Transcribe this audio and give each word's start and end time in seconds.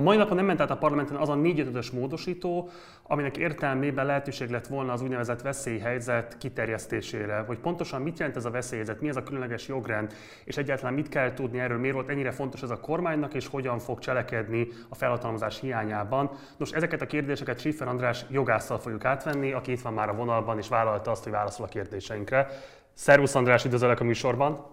A 0.00 0.02
mai 0.02 0.16
napon 0.16 0.36
nem 0.36 0.44
ment 0.44 0.60
át 0.60 0.70
a 0.70 0.76
parlamenten 0.76 1.16
az 1.16 1.28
a 1.28 1.34
4 1.34 1.90
módosító, 1.92 2.68
aminek 3.02 3.36
értelmében 3.36 4.06
lehetőség 4.06 4.50
lett 4.50 4.66
volna 4.66 4.92
az 4.92 5.02
úgynevezett 5.02 5.42
veszélyhelyzet 5.42 6.36
kiterjesztésére. 6.38 7.38
Hogy 7.38 7.58
pontosan 7.58 8.02
mit 8.02 8.18
jelent 8.18 8.36
ez 8.36 8.44
a 8.44 8.50
veszélyhelyzet, 8.50 9.00
mi 9.00 9.08
ez 9.08 9.16
a 9.16 9.22
különleges 9.22 9.68
jogrend, 9.68 10.14
és 10.44 10.56
egyáltalán 10.56 10.94
mit 10.94 11.08
kell 11.08 11.34
tudni 11.34 11.58
erről, 11.58 11.78
miért 11.78 11.94
volt 11.94 12.08
ennyire 12.08 12.30
fontos 12.30 12.62
ez 12.62 12.70
a 12.70 12.80
kormánynak, 12.80 13.34
és 13.34 13.46
hogyan 13.46 13.78
fog 13.78 13.98
cselekedni 13.98 14.68
a 14.88 14.94
felhatalmazás 14.94 15.60
hiányában. 15.60 16.30
Nos, 16.56 16.72
ezeket 16.72 17.00
a 17.00 17.06
kérdéseket 17.06 17.58
Schiffer 17.58 17.88
András 17.88 18.24
jogásszal 18.28 18.78
fogjuk 18.78 19.04
átvenni, 19.04 19.52
aki 19.52 19.72
itt 19.72 19.80
van 19.80 19.92
már 19.92 20.08
a 20.08 20.14
vonalban, 20.14 20.58
és 20.58 20.68
vállalta 20.68 21.10
azt, 21.10 21.22
hogy 21.22 21.32
válaszol 21.32 21.66
a 21.66 21.68
kérdéseinkre. 21.68 22.48
Szervusz 22.92 23.34
András, 23.34 23.64
üdvözöllek 23.64 24.00
a 24.00 24.04
műsorban! 24.04 24.66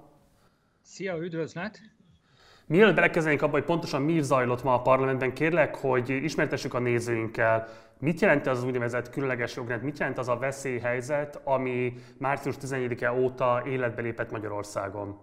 Szia, 0.81 1.17
üdvözlet! 1.17 1.96
Mielőtt 2.67 2.95
belekezdenénk 2.95 3.41
abba, 3.41 3.51
hogy 3.51 3.63
pontosan 3.63 4.01
mi 4.01 4.21
zajlott 4.21 4.63
ma 4.63 4.73
a 4.73 4.81
parlamentben, 4.81 5.33
kérlek, 5.33 5.75
hogy 5.75 6.09
ismertessük 6.09 6.73
a 6.73 6.79
nézőinkkel, 6.79 7.67
mit 7.99 8.21
jelent 8.21 8.47
az 8.47 8.63
úgynevezett 8.63 9.09
különleges 9.09 9.55
jogrend, 9.55 9.83
mit 9.83 9.99
jelent 9.99 10.17
az 10.17 10.27
a 10.27 10.37
veszélyhelyzet, 10.37 11.41
ami 11.43 11.93
március 12.17 12.55
14-e 12.61 13.11
óta 13.11 13.63
életbe 13.65 14.01
lépett 14.01 14.31
Magyarországon? 14.31 15.19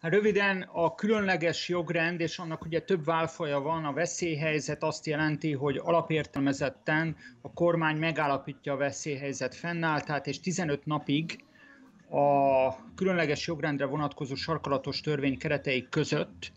Hát 0.00 0.12
röviden 0.12 0.68
a 0.72 0.94
különleges 0.94 1.68
jogrend, 1.68 2.20
és 2.20 2.38
annak 2.38 2.64
ugye 2.64 2.80
több 2.80 3.04
válfaja 3.04 3.60
van, 3.60 3.84
a 3.84 3.92
veszélyhelyzet 3.92 4.82
azt 4.82 5.06
jelenti, 5.06 5.52
hogy 5.52 5.80
alapértelmezetten 5.84 7.16
a 7.40 7.52
kormány 7.52 7.96
megállapítja 7.96 8.72
a 8.72 8.76
veszélyhelyzet 8.76 9.54
fennálltát, 9.54 10.26
és 10.26 10.40
15 10.40 10.86
napig 10.86 11.44
a 12.10 12.94
különleges 12.94 13.46
jogrendre 13.46 13.84
vonatkozó 13.84 14.34
sarkalatos 14.34 15.00
törvény 15.00 15.38
keretei 15.38 15.88
között 15.88 16.52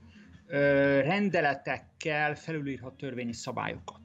rendeletekkel 1.02 2.35
felülírhat 2.35 2.93
törvényi 2.93 3.34
szabályokat. 3.34 4.02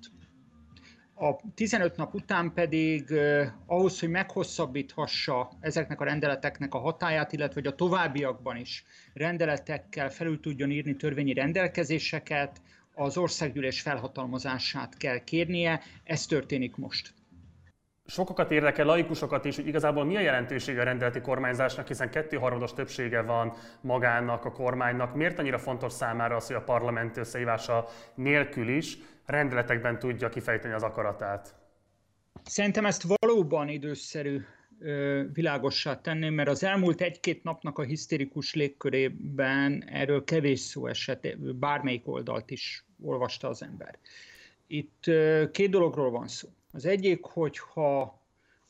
A 1.15 1.37
15 1.55 1.97
nap 1.97 2.15
után 2.15 2.53
pedig 2.55 3.13
ahhoz, 3.67 4.01
hogy 4.01 4.09
meghosszabbíthassa 4.09 5.51
ezeknek 5.61 6.01
a 6.01 6.05
rendeleteknek 6.05 6.75
a 6.75 6.79
hatáját, 6.79 7.33
illetve 7.33 7.61
hogy 7.61 7.67
a 7.67 7.75
továbbiakban 7.75 8.57
is 8.57 8.85
rendeletekkel 9.15 10.11
felül 10.11 10.41
tudjon 10.41 10.71
írni 10.71 10.97
törvényi 10.97 11.33
rendelkezéseket, 11.33 12.61
az 12.95 13.17
országgyűlés 13.17 13.81
felhatalmazását 13.81 14.97
kell 14.97 15.19
kérnie, 15.19 15.81
ez 16.05 16.27
történik 16.27 16.77
most 16.77 17.15
sokakat 18.09 18.51
érdekel, 18.51 18.87
laikusokat 18.87 19.45
is, 19.45 19.57
hogy 19.57 19.67
igazából 19.67 20.05
mi 20.05 20.17
a 20.17 20.21
jelentősége 20.21 20.81
a 20.81 20.85
rendeleti 20.85 21.21
kormányzásnak, 21.21 21.87
hiszen 21.87 22.11
kettőharmados 22.11 22.73
többsége 22.73 23.23
van 23.23 23.53
magának 23.81 24.45
a 24.45 24.53
kormánynak. 24.53 25.15
Miért 25.15 25.39
annyira 25.39 25.59
fontos 25.59 25.93
számára 25.93 26.37
az, 26.37 26.47
hogy 26.47 26.57
a 26.57 26.63
parlament 26.63 27.17
összehívása 27.17 27.89
nélkül 28.15 28.69
is 28.69 28.99
rendeletekben 29.27 29.99
tudja 29.99 30.29
kifejteni 30.29 30.75
az 30.75 30.83
akaratát? 30.83 31.55
Szerintem 32.45 32.87
ezt 32.87 33.05
valóban 33.17 33.69
időszerű 33.69 34.41
világossá 35.33 36.01
tenném, 36.01 36.35
mert 36.35 36.49
az 36.49 36.65
elmúlt 36.65 37.01
egy-két 37.01 37.43
napnak 37.43 37.79
a 37.79 37.83
hisztérikus 37.83 38.55
légkörében 38.55 39.85
erről 39.87 40.25
kevés 40.25 40.61
szó 40.61 40.87
esett, 40.87 41.39
bármelyik 41.39 42.09
oldalt 42.09 42.51
is 42.51 42.85
olvasta 43.03 43.49
az 43.49 43.63
ember. 43.63 43.99
Itt 44.67 45.05
két 45.51 45.71
dologról 45.71 46.11
van 46.11 46.29
szó. 46.29 46.49
Az 46.73 46.85
egyik, 46.85 47.25
hogyha 47.25 48.23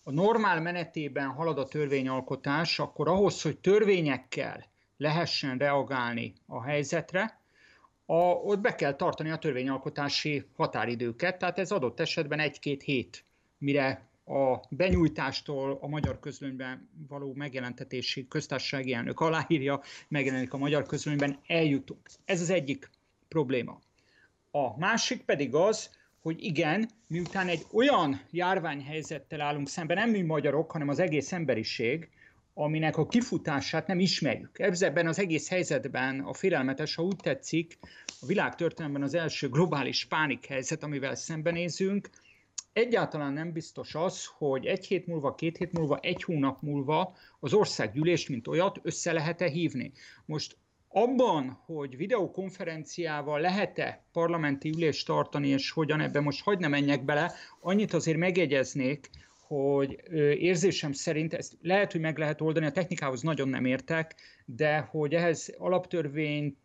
a 0.02 0.10
normál 0.10 0.60
menetében 0.60 1.28
halad 1.28 1.58
a 1.58 1.66
törvényalkotás, 1.66 2.78
akkor 2.78 3.08
ahhoz, 3.08 3.42
hogy 3.42 3.58
törvényekkel 3.58 4.64
lehessen 4.96 5.58
reagálni 5.58 6.32
a 6.46 6.62
helyzetre, 6.62 7.40
a, 8.06 8.22
ott 8.22 8.60
be 8.60 8.74
kell 8.74 8.94
tartani 8.94 9.30
a 9.30 9.38
törvényalkotási 9.38 10.44
határidőket, 10.56 11.38
tehát 11.38 11.58
ez 11.58 11.70
adott 11.70 12.00
esetben 12.00 12.38
egy-két 12.38 12.82
hét, 12.82 13.24
mire 13.58 14.08
a 14.24 14.60
benyújtástól 14.70 15.78
a 15.80 15.86
magyar 15.86 16.18
közlönyben 16.20 16.88
való 17.08 17.32
megjelentetési 17.34 18.28
köztársasági 18.28 18.92
elnök 18.92 19.20
aláírja, 19.20 19.80
megjelenik 20.08 20.52
a 20.52 20.58
magyar 20.58 20.86
közlönyben, 20.86 21.38
eljutunk. 21.46 22.08
Ez 22.24 22.40
az 22.40 22.50
egyik 22.50 22.90
probléma. 23.28 23.80
A 24.50 24.78
másik 24.78 25.22
pedig 25.22 25.54
az, 25.54 25.97
hogy 26.20 26.44
igen, 26.44 26.90
miután 27.06 27.48
egy 27.48 27.62
olyan 27.72 28.20
járványhelyzettel 28.30 29.40
állunk 29.40 29.68
szemben, 29.68 29.96
nem 29.96 30.10
mi 30.10 30.22
magyarok, 30.22 30.70
hanem 30.70 30.88
az 30.88 30.98
egész 30.98 31.32
emberiség, 31.32 32.08
aminek 32.54 32.96
a 32.96 33.06
kifutását 33.06 33.86
nem 33.86 33.98
ismerjük. 33.98 34.58
Ebben 34.58 35.06
az 35.06 35.18
egész 35.18 35.48
helyzetben 35.48 36.20
a 36.20 36.32
félelmetes, 36.32 36.94
ha 36.94 37.02
úgy 37.02 37.16
tetszik, 37.16 37.78
a 38.20 38.26
világtörténelemben 38.26 39.02
az 39.02 39.14
első 39.14 39.48
globális 39.48 40.04
pánikhelyzet, 40.04 40.82
amivel 40.82 41.14
szembenézünk, 41.14 42.10
egyáltalán 42.72 43.32
nem 43.32 43.52
biztos 43.52 43.94
az, 43.94 44.24
hogy 44.38 44.66
egy 44.66 44.86
hét 44.86 45.06
múlva, 45.06 45.34
két 45.34 45.56
hét 45.56 45.72
múlva, 45.72 45.98
egy 45.98 46.22
hónap 46.22 46.62
múlva 46.62 47.16
az 47.40 47.52
országgyűlést, 47.52 48.28
mint 48.28 48.46
olyat, 48.46 48.78
össze 48.82 49.12
lehet-e 49.12 49.48
hívni. 49.48 49.92
Most 50.24 50.56
abban, 50.88 51.62
hogy 51.66 51.96
videokonferenciával 51.96 53.40
lehet-e 53.40 54.04
parlamenti 54.12 54.68
ülést 54.68 55.06
tartani, 55.06 55.48
és 55.48 55.70
hogyan 55.70 56.00
ebben 56.00 56.22
most 56.22 56.42
hagyd 56.42 56.60
ne 56.60 56.68
menjek 56.68 57.04
bele, 57.04 57.32
annyit 57.60 57.92
azért 57.92 58.18
megjegyeznék, 58.18 59.10
hogy 59.48 60.00
érzésem 60.38 60.92
szerint 60.92 61.34
ezt 61.34 61.56
lehet, 61.62 61.92
hogy 61.92 62.00
meg 62.00 62.18
lehet 62.18 62.40
oldani, 62.40 62.66
a 62.66 62.70
technikához 62.70 63.22
nagyon 63.22 63.48
nem 63.48 63.64
értek, 63.64 64.14
de 64.44 64.78
hogy 64.78 65.14
ehhez 65.14 65.54
alaptörvényt 65.58 66.56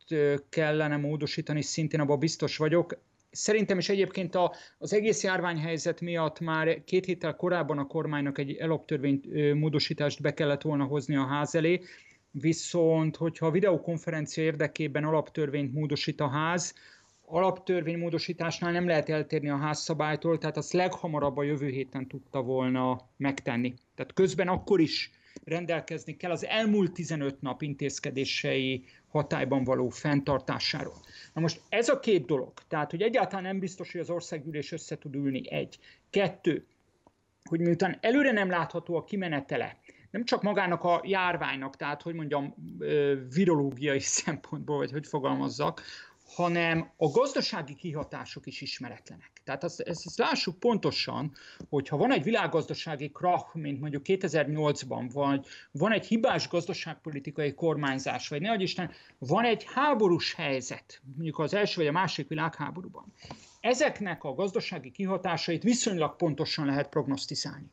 kellene 0.50 0.98
módosítani, 0.98 1.62
szintén 1.62 2.00
abban 2.00 2.20
biztos 2.20 2.58
vagyok. 2.58 3.02
Szerintem 3.32 3.78
is 3.78 3.90
egyébként 3.90 4.36
a, 4.36 4.54
az 4.78 4.94
egész 4.94 5.24
járványhelyzet 5.24 6.02
miatt 6.02 6.40
már 6.40 6.84
két 6.84 7.06
héttel 7.06 7.36
korábban 7.36 7.78
a 7.78 7.88
kormánynak 7.88 8.38
egy 8.38 8.62
alaptörvény 8.62 9.22
módosítást 9.54 10.22
be 10.22 10.34
kellett 10.34 10.62
volna 10.62 10.84
hozni 10.84 11.16
a 11.16 11.26
ház 11.26 11.56
elé, 11.56 11.82
viszont 12.34 13.16
hogyha 13.16 13.46
a 13.46 13.52
videokonferencia 13.52 14.44
érdekében 14.44 15.04
alaptörvényt 15.04 15.74
módosít 15.74 16.22
a 16.22 16.28
ház, 16.28 16.74
alaptörvénymódosításnál 17.26 18.72
nem 18.72 18.88
lehet 18.88 19.10
eltérni 19.10 19.50
a 19.50 19.58
házszabálytól, 19.58 20.38
tehát 20.38 20.58
azt 20.58 20.74
leghamarabb 20.74 21.38
a 21.38 21.44
jövő 21.44 21.70
héten 21.70 22.08
tudta 22.08 22.42
volna 22.42 23.10
megtenni. 23.18 23.74
Tehát 23.96 24.14
közben 24.14 24.48
akkor 24.48 24.80
is 24.80 25.12
rendelkezni 25.44 26.18
kell 26.18 26.32
az 26.32 26.46
elmúlt 26.46 26.94
15 26.94 27.42
nap 27.42 27.62
intézkedései 27.62 28.86
hatályban 29.08 29.64
való 29.64 29.90
fenntartásáról. 29.90 31.02
Na 31.34 31.42
most 31.42 31.62
ez 31.70 31.90
a 31.90 32.00
két 32.00 32.26
dolog, 32.26 32.54
tehát 32.68 32.92
hogy 32.92 33.02
egyáltalán 33.02 33.44
nem 33.44 33.60
biztos, 33.60 33.92
hogy 33.92 34.02
az 34.02 34.10
országgyűlés 34.10 34.72
össze 34.72 34.98
tud 34.98 35.16
ülni 35.16 35.52
egy. 35.52 35.80
Kettő, 36.10 36.66
hogy 37.44 37.60
miután 37.60 37.98
előre 38.02 38.32
nem 38.32 38.50
látható 38.50 38.96
a 38.96 39.04
kimenetele, 39.04 39.78
nem 40.14 40.26
csak 40.26 40.42
magának 40.42 40.84
a 40.84 41.02
járványnak, 41.04 41.76
tehát 41.76 42.02
hogy 42.02 42.14
mondjam, 42.14 42.56
virológiai 43.34 44.00
szempontból, 44.24 44.78
vagy 44.78 44.92
hogy 44.92 45.08
fogalmazzak, 45.08 45.82
hanem 46.36 46.92
a 46.98 47.08
gazdasági 47.08 47.76
kihatások 47.76 48.46
is 48.46 48.62
ismeretlenek. 48.62 49.32
Tehát 49.44 49.64
azt, 49.64 49.80
ezt, 49.80 50.06
ezt 50.06 50.18
lássuk 50.18 50.60
pontosan, 50.60 51.32
hogy 51.70 51.88
ha 51.88 51.98
van 51.98 52.12
egy 52.12 52.24
világgazdasági 52.24 53.12
krach, 53.12 53.56
mint 53.56 53.80
mondjuk 53.80 54.02
2008-ban, 54.06 55.10
vagy 55.14 55.46
van 55.72 55.92
egy 55.92 56.06
hibás 56.06 56.48
gazdaságpolitikai 56.48 57.54
kormányzás, 57.54 58.28
vagy 58.28 58.42
ne 58.42 58.54
Isten, 58.56 58.92
van 59.18 59.44
egy 59.46 59.66
háborús 59.74 60.34
helyzet, 60.34 61.02
mondjuk 61.16 61.40
az 61.40 61.54
első 61.54 61.76
vagy 61.76 61.88
a 61.88 61.92
másik 61.92 62.28
világháborúban, 62.28 63.14
ezeknek 63.60 64.24
a 64.24 64.34
gazdasági 64.34 64.92
kihatásait 64.92 65.64
viszonylag 65.64 66.16
pontosan 66.16 66.66
lehet 66.66 66.90
prognosztizálni 66.90 67.72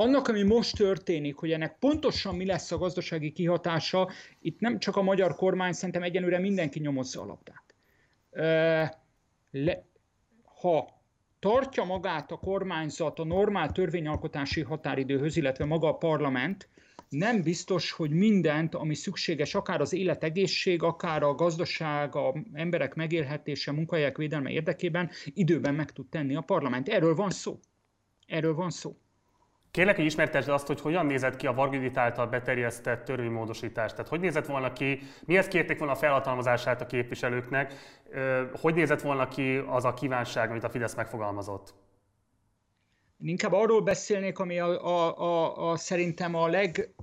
annak, 0.00 0.28
ami 0.28 0.42
most 0.42 0.76
történik, 0.76 1.36
hogy 1.36 1.52
ennek 1.52 1.78
pontosan 1.78 2.36
mi 2.36 2.46
lesz 2.46 2.72
a 2.72 2.78
gazdasági 2.78 3.32
kihatása, 3.32 4.10
itt 4.40 4.60
nem 4.60 4.78
csak 4.78 4.96
a 4.96 5.02
magyar 5.02 5.34
kormány, 5.34 5.72
szerintem 5.72 6.02
egyenlőre 6.02 6.38
mindenki 6.38 6.80
nyomozza 6.80 7.22
a 7.22 7.26
labdát. 7.26 7.74
Ha 10.60 11.02
tartja 11.38 11.84
magát 11.84 12.30
a 12.30 12.36
kormányzat 12.36 13.18
a 13.18 13.24
normál 13.24 13.72
törvényalkotási 13.72 14.60
határidőhöz, 14.60 15.36
illetve 15.36 15.64
maga 15.64 15.88
a 15.88 15.96
parlament, 15.96 16.68
nem 17.08 17.42
biztos, 17.42 17.92
hogy 17.92 18.10
mindent, 18.10 18.74
ami 18.74 18.94
szükséges, 18.94 19.54
akár 19.54 19.80
az 19.80 19.92
életegészség, 19.92 20.82
akár 20.82 21.22
a 21.22 21.34
gazdaság, 21.34 22.14
a 22.14 22.34
emberek 22.52 22.94
megélhetése, 22.94 23.72
munkahelyek 23.72 24.16
védelme 24.16 24.50
érdekében 24.50 25.10
időben 25.24 25.74
meg 25.74 25.90
tud 25.90 26.08
tenni 26.08 26.36
a 26.36 26.40
parlament. 26.40 26.88
Erről 26.88 27.14
van 27.14 27.30
szó. 27.30 27.58
Erről 28.26 28.54
van 28.54 28.70
szó. 28.70 28.96
Kérlek, 29.70 29.96
hogy 29.96 30.04
ismertesd 30.04 30.48
azt, 30.48 30.66
hogy 30.66 30.80
hogyan 30.80 31.06
nézett 31.06 31.36
ki 31.36 31.46
a 31.46 31.52
Vargüdit 31.52 31.96
által 31.96 32.26
beterjesztett 32.26 33.04
törvénymódosítás. 33.04 33.90
Tehát 33.90 34.08
hogy 34.08 34.20
nézett 34.20 34.46
volna 34.46 34.72
ki, 34.72 35.00
mihez 35.26 35.48
kérték 35.48 35.78
volna 35.78 35.92
a 35.92 35.96
felhatalmazását 35.96 36.80
a 36.80 36.86
képviselőknek, 36.86 37.74
hogy 38.60 38.74
nézett 38.74 39.00
volna 39.00 39.28
ki 39.28 39.56
az 39.56 39.84
a 39.84 39.94
kívánság, 39.94 40.50
amit 40.50 40.64
a 40.64 40.70
Fidesz 40.70 40.94
megfogalmazott? 40.94 41.74
Inkább 43.22 43.52
arról 43.52 43.80
beszélnék, 43.80 44.38
ami 44.38 44.58
a, 44.58 44.86
a, 44.86 45.18
a, 45.18 45.70
a 45.70 45.76
szerintem 45.76 46.34
a 46.34 46.48
leg, 46.48 46.94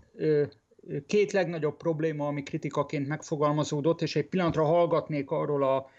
két 1.07 1.31
legnagyobb 1.31 1.77
probléma, 1.77 2.27
ami 2.27 2.43
kritikaként 2.43 3.07
megfogalmazódott, 3.07 4.01
és 4.01 4.15
egy 4.15 4.27
pillanatra 4.27 4.63
hallgatnék 4.63 5.31
arról 5.31 5.63
a 5.63 5.89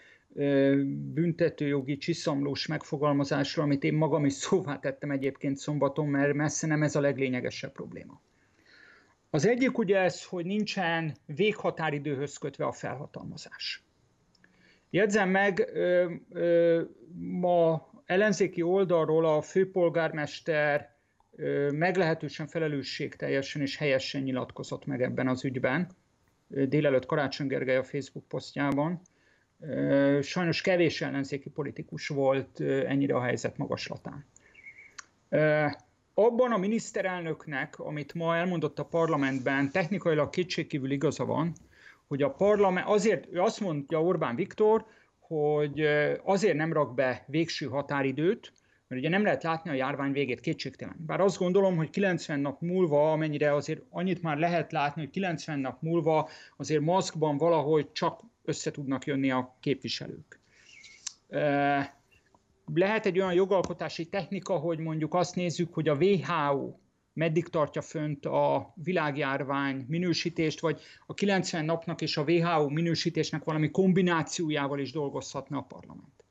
büntetőjogi 1.13 1.97
csiszamlós 1.97 2.67
megfogalmazásról, 2.67 3.65
amit 3.65 3.83
én 3.83 3.93
magam 3.93 4.25
is 4.25 4.33
szóvá 4.33 4.79
tettem 4.79 5.11
egyébként 5.11 5.57
szombaton, 5.57 6.07
mert 6.07 6.33
messze 6.33 6.67
nem 6.67 6.83
ez 6.83 6.95
a 6.95 7.01
leglényegesebb 7.01 7.71
probléma. 7.71 8.21
Az 9.29 9.45
egyik 9.45 9.77
ugye 9.77 9.97
ez, 9.97 10.25
hogy 10.25 10.45
nincsen 10.45 11.15
véghatáridőhöz 11.25 12.37
kötve 12.37 12.65
a 12.65 12.71
felhatalmazás. 12.71 13.83
Jegyzem 14.89 15.29
meg, 15.29 15.71
ma 17.13 17.89
ellenzéki 18.05 18.61
oldalról 18.61 19.25
a 19.25 19.41
főpolgármester 19.41 20.97
meglehetősen 21.71 22.47
felelősségteljesen 22.47 23.61
és 23.61 23.77
helyesen 23.77 24.21
nyilatkozott 24.21 24.85
meg 24.85 25.01
ebben 25.01 25.27
az 25.27 25.45
ügyben. 25.45 25.91
Délelőtt 26.47 27.05
Karácsony 27.05 27.47
Gergely 27.47 27.77
a 27.77 27.83
Facebook 27.83 28.27
posztjában. 28.27 29.01
Sajnos 30.21 30.61
kevés 30.61 31.01
ellenzéki 31.01 31.49
politikus 31.49 32.07
volt 32.07 32.59
ennyire 32.61 33.15
a 33.15 33.21
helyzet 33.21 33.57
magaslatán. 33.57 34.25
Abban 36.13 36.51
a 36.51 36.57
miniszterelnöknek, 36.57 37.79
amit 37.79 38.13
ma 38.13 38.35
elmondott 38.35 38.79
a 38.79 38.85
parlamentben, 38.85 39.71
technikailag 39.71 40.29
kétségkívül 40.29 40.91
igaza 40.91 41.25
van, 41.25 41.53
hogy 42.07 42.21
a 42.21 42.31
parlament, 42.31 42.87
azért 42.87 43.27
ő 43.31 43.39
azt 43.39 43.59
mondja 43.59 44.03
Orbán 44.03 44.35
Viktor, 44.35 44.85
hogy 45.19 45.81
azért 46.23 46.57
nem 46.57 46.73
rak 46.73 46.95
be 46.95 47.23
végső 47.27 47.65
határidőt, 47.65 48.53
mert 48.87 49.01
ugye 49.01 49.09
nem 49.09 49.23
lehet 49.23 49.43
látni 49.43 49.69
a 49.69 49.73
járvány 49.73 50.11
végét 50.11 50.39
kétségtelen. 50.39 50.95
Bár 51.05 51.19
azt 51.19 51.37
gondolom, 51.37 51.75
hogy 51.75 51.89
90 51.89 52.39
nap 52.39 52.61
múlva, 52.61 53.11
amennyire 53.11 53.53
azért 53.53 53.81
annyit 53.89 54.21
már 54.21 54.37
lehet 54.37 54.71
látni, 54.71 55.01
hogy 55.01 55.11
90 55.11 55.59
nap 55.59 55.81
múlva 55.81 56.29
azért 56.57 56.81
maszkban 56.81 57.37
valahogy 57.37 57.91
csak 57.91 58.21
össze 58.49 58.71
tudnak 58.71 59.05
jönni 59.05 59.31
a 59.31 59.57
képviselők. 59.59 60.39
Lehet 62.73 63.05
egy 63.05 63.19
olyan 63.19 63.33
jogalkotási 63.33 64.05
technika, 64.09 64.57
hogy 64.57 64.79
mondjuk 64.79 65.13
azt 65.13 65.35
nézzük, 65.35 65.73
hogy 65.73 65.87
a 65.87 65.95
WHO 65.95 66.79
meddig 67.13 67.47
tartja 67.47 67.81
fönt 67.81 68.25
a 68.25 68.73
világjárvány 68.75 69.85
minősítést, 69.87 70.59
vagy 70.59 70.81
a 71.05 71.13
90 71.13 71.65
napnak 71.65 72.01
és 72.01 72.17
a 72.17 72.23
WHO 72.23 72.69
minősítésnek 72.69 73.43
valami 73.43 73.71
kombinációjával 73.71 74.79
is 74.79 74.91
dolgozhatna 74.91 75.57
a 75.57 75.61
parlament. 75.67 76.23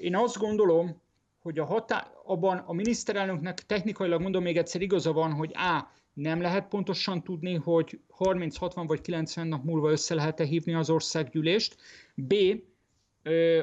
Én 0.00 0.16
azt 0.16 0.38
gondolom, 0.38 1.00
hogy 1.38 1.58
a 1.58 1.64
hatá- 1.64 2.12
abban 2.24 2.58
a 2.58 2.72
miniszterelnöknek 2.72 3.58
technikailag 3.58 4.20
mondom 4.20 4.42
még 4.42 4.56
egyszer 4.56 4.80
igaza 4.80 5.12
van, 5.12 5.32
hogy 5.32 5.50
A. 5.54 5.96
nem 6.20 6.40
lehet 6.40 6.68
pontosan 6.68 7.22
tudni, 7.22 7.54
hogy 7.54 8.00
30, 8.08 8.56
60 8.56 8.86
vagy 8.86 9.00
90 9.00 9.46
nap 9.46 9.64
múlva 9.64 9.90
össze 9.90 10.14
lehet-e 10.14 10.44
hívni 10.44 10.74
az 10.74 10.90
országgyűlést. 10.90 11.76
B 12.14 12.34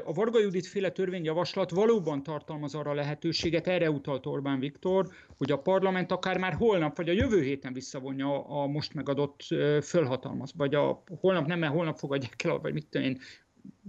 a 0.06 0.14
Varga 0.14 0.40
Judit 0.40 0.68
féle 0.68 0.90
törvényjavaslat 0.92 1.70
valóban 1.70 2.24
tartalmaz 2.24 2.76
arra 2.76 2.94
lehetőséget, 2.94 3.68
erre 3.68 3.92
utalt 3.92 4.26
Orbán 4.26 4.60
Viktor, 4.60 5.08
hogy 5.38 5.52
a 5.52 5.60
parlament 5.60 6.12
akár 6.12 6.38
már 6.38 6.54
holnap 6.54 6.98
vagy 6.98 7.10
a 7.10 7.14
jövő 7.14 7.42
héten 7.42 7.74
visszavonja 7.74 8.48
a 8.48 8.68
most 8.68 8.94
megadott 8.94 9.42
fölhatalmaz, 9.84 10.54
vagy 10.58 10.76
a 10.76 11.04
holnap 11.20 11.46
nem, 11.46 11.60
mert 11.60 11.74
holnap 11.74 11.98
fogadják 11.98 12.44
el, 12.44 12.58
vagy 12.58 12.74
mit 12.74 12.88
tudom 12.90 13.08
én, 13.08 13.20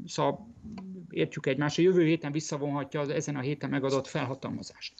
szóval 0.06 0.54
értjük 1.10 1.46
egymást, 1.46 1.78
a 1.78 1.82
jövő 1.82 2.04
héten 2.04 2.32
visszavonhatja 2.32 3.00
az 3.00 3.08
ezen 3.08 3.36
a 3.36 3.40
héten 3.40 3.70
megadott 3.70 4.06
felhatalmazást. 4.06 4.94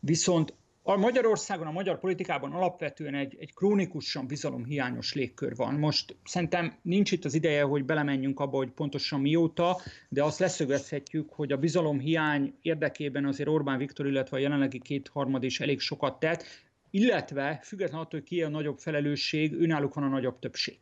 Viszont 0.00 0.54
a 0.88 0.96
Magyarországon, 0.96 1.66
a 1.66 1.72
magyar 1.72 1.98
politikában 1.98 2.52
alapvetően 2.52 3.14
egy, 3.14 3.36
egy 3.40 3.54
krónikusan 3.54 4.26
bizalomhiányos 4.26 5.14
légkör 5.14 5.56
van. 5.56 5.74
Most 5.74 6.16
szerintem 6.24 6.78
nincs 6.82 7.12
itt 7.12 7.24
az 7.24 7.34
ideje, 7.34 7.62
hogy 7.62 7.84
belemenjünk 7.84 8.40
abba, 8.40 8.56
hogy 8.56 8.70
pontosan 8.70 9.20
mióta, 9.20 9.80
de 10.08 10.24
azt 10.24 10.38
leszögezhetjük, 10.38 11.30
hogy 11.32 11.52
a 11.52 11.56
bizalomhiány 11.56 12.54
érdekében 12.62 13.24
azért 13.24 13.48
Orbán 13.48 13.78
Viktor, 13.78 14.06
illetve 14.06 14.36
a 14.36 14.40
jelenlegi 14.40 14.78
kétharmad 14.78 15.42
is 15.42 15.60
elég 15.60 15.80
sokat 15.80 16.18
tett, 16.18 16.44
illetve 16.90 17.60
függetlenül 17.62 18.04
attól, 18.04 18.20
hogy 18.20 18.28
ki 18.28 18.42
a 18.42 18.48
nagyobb 18.48 18.78
felelősség, 18.78 19.60
önállók 19.60 19.94
van 19.94 20.04
a 20.04 20.08
nagyobb 20.08 20.38
többség. 20.38 20.78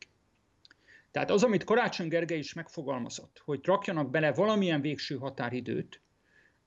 Tehát 1.10 1.30
az, 1.30 1.42
amit 1.42 1.64
Karácsony 1.64 2.08
Gergely 2.08 2.38
is 2.38 2.52
megfogalmazott, 2.52 3.42
hogy 3.44 3.60
rakjanak 3.64 4.10
bele 4.10 4.32
valamilyen 4.32 4.80
végső 4.80 5.16
határidőt, 5.16 6.00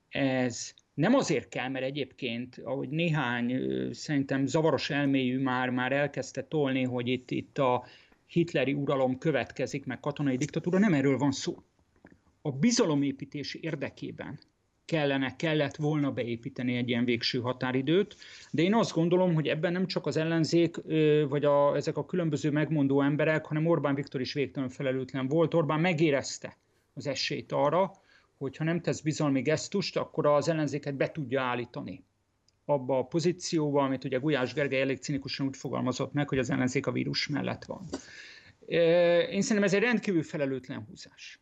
ez 0.08 0.74
nem 1.00 1.14
azért 1.14 1.48
kell, 1.48 1.68
mert 1.68 1.84
egyébként, 1.84 2.60
ahogy 2.64 2.88
néhány 2.88 3.60
szerintem 3.92 4.46
zavaros 4.46 4.90
elméjű 4.90 5.38
már, 5.38 5.70
már 5.70 5.92
elkezdte 5.92 6.42
tolni, 6.42 6.82
hogy 6.82 7.08
itt, 7.08 7.30
itt 7.30 7.58
a 7.58 7.84
hitleri 8.26 8.72
uralom 8.72 9.18
következik, 9.18 9.86
meg 9.86 10.00
katonai 10.00 10.36
diktatúra, 10.36 10.78
nem 10.78 10.94
erről 10.94 11.18
van 11.18 11.32
szó. 11.32 11.62
A 12.42 12.52
bizalomépítés 12.52 13.54
érdekében 13.54 14.38
kellene, 14.84 15.36
kellett 15.36 15.76
volna 15.76 16.10
beépíteni 16.10 16.76
egy 16.76 16.88
ilyen 16.88 17.04
végső 17.04 17.40
határidőt, 17.40 18.16
de 18.50 18.62
én 18.62 18.74
azt 18.74 18.94
gondolom, 18.94 19.34
hogy 19.34 19.46
ebben 19.46 19.72
nem 19.72 19.86
csak 19.86 20.06
az 20.06 20.16
ellenzék, 20.16 20.76
vagy 21.28 21.44
a, 21.44 21.76
ezek 21.76 21.96
a 21.96 22.06
különböző 22.06 22.50
megmondó 22.50 23.02
emberek, 23.02 23.46
hanem 23.46 23.66
Orbán 23.66 23.94
Viktor 23.94 24.20
is 24.20 24.32
végtelenül 24.32 24.74
felelőtlen 24.74 25.28
volt. 25.28 25.54
Orbán 25.54 25.80
megérezte 25.80 26.56
az 26.94 27.06
esélyt 27.06 27.52
arra, 27.52 27.92
hogyha 28.40 28.64
nem 28.64 28.80
tesz 28.80 29.00
bizalmi 29.00 29.42
gesztust, 29.42 29.96
akkor 29.96 30.26
az 30.26 30.48
ellenzéket 30.48 30.94
be 30.94 31.10
tudja 31.10 31.42
állítani 31.42 32.04
abba 32.64 32.98
a 32.98 33.04
pozícióba, 33.04 33.82
amit 33.82 34.04
ugye 34.04 34.18
Gulyás 34.18 34.54
Gergely 34.54 34.80
elég 34.80 34.98
cinikusan 34.98 35.46
úgy 35.46 35.56
fogalmazott 35.56 36.12
meg, 36.12 36.28
hogy 36.28 36.38
az 36.38 36.50
ellenzék 36.50 36.86
a 36.86 36.92
vírus 36.92 37.28
mellett 37.28 37.64
van. 37.64 37.84
Én 39.30 39.42
szerintem 39.42 39.62
ez 39.62 39.74
egy 39.74 39.82
rendkívül 39.82 40.22
felelőtlen 40.22 40.84
húzás. 40.88 41.40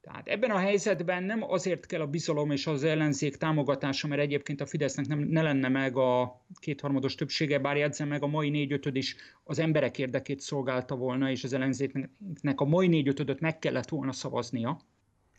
Tehát 0.00 0.28
ebben 0.28 0.50
a 0.50 0.58
helyzetben 0.58 1.22
nem 1.22 1.42
azért 1.42 1.86
kell 1.86 2.00
a 2.00 2.06
bizalom 2.06 2.50
és 2.50 2.66
az 2.66 2.84
ellenzék 2.84 3.36
támogatása, 3.36 4.08
mert 4.08 4.20
egyébként 4.20 4.60
a 4.60 4.66
Fidesznek 4.66 5.06
nem, 5.06 5.18
ne 5.18 5.42
lenne 5.42 5.68
meg 5.68 5.96
a 5.96 6.40
kétharmados 6.60 7.14
többsége, 7.14 7.58
bár 7.58 7.76
jegyzem 7.76 8.08
meg, 8.08 8.22
a 8.22 8.26
mai 8.26 8.50
négyötöd 8.50 8.96
is 8.96 9.16
az 9.44 9.58
emberek 9.58 9.98
érdekét 9.98 10.40
szolgálta 10.40 10.96
volna, 10.96 11.30
és 11.30 11.44
az 11.44 11.52
ellenzéknek 11.52 12.60
a 12.60 12.64
mai 12.64 12.86
négyötödöt 12.86 13.40
meg 13.40 13.58
kellett 13.58 13.88
volna 13.88 14.12
szavaznia, 14.12 14.80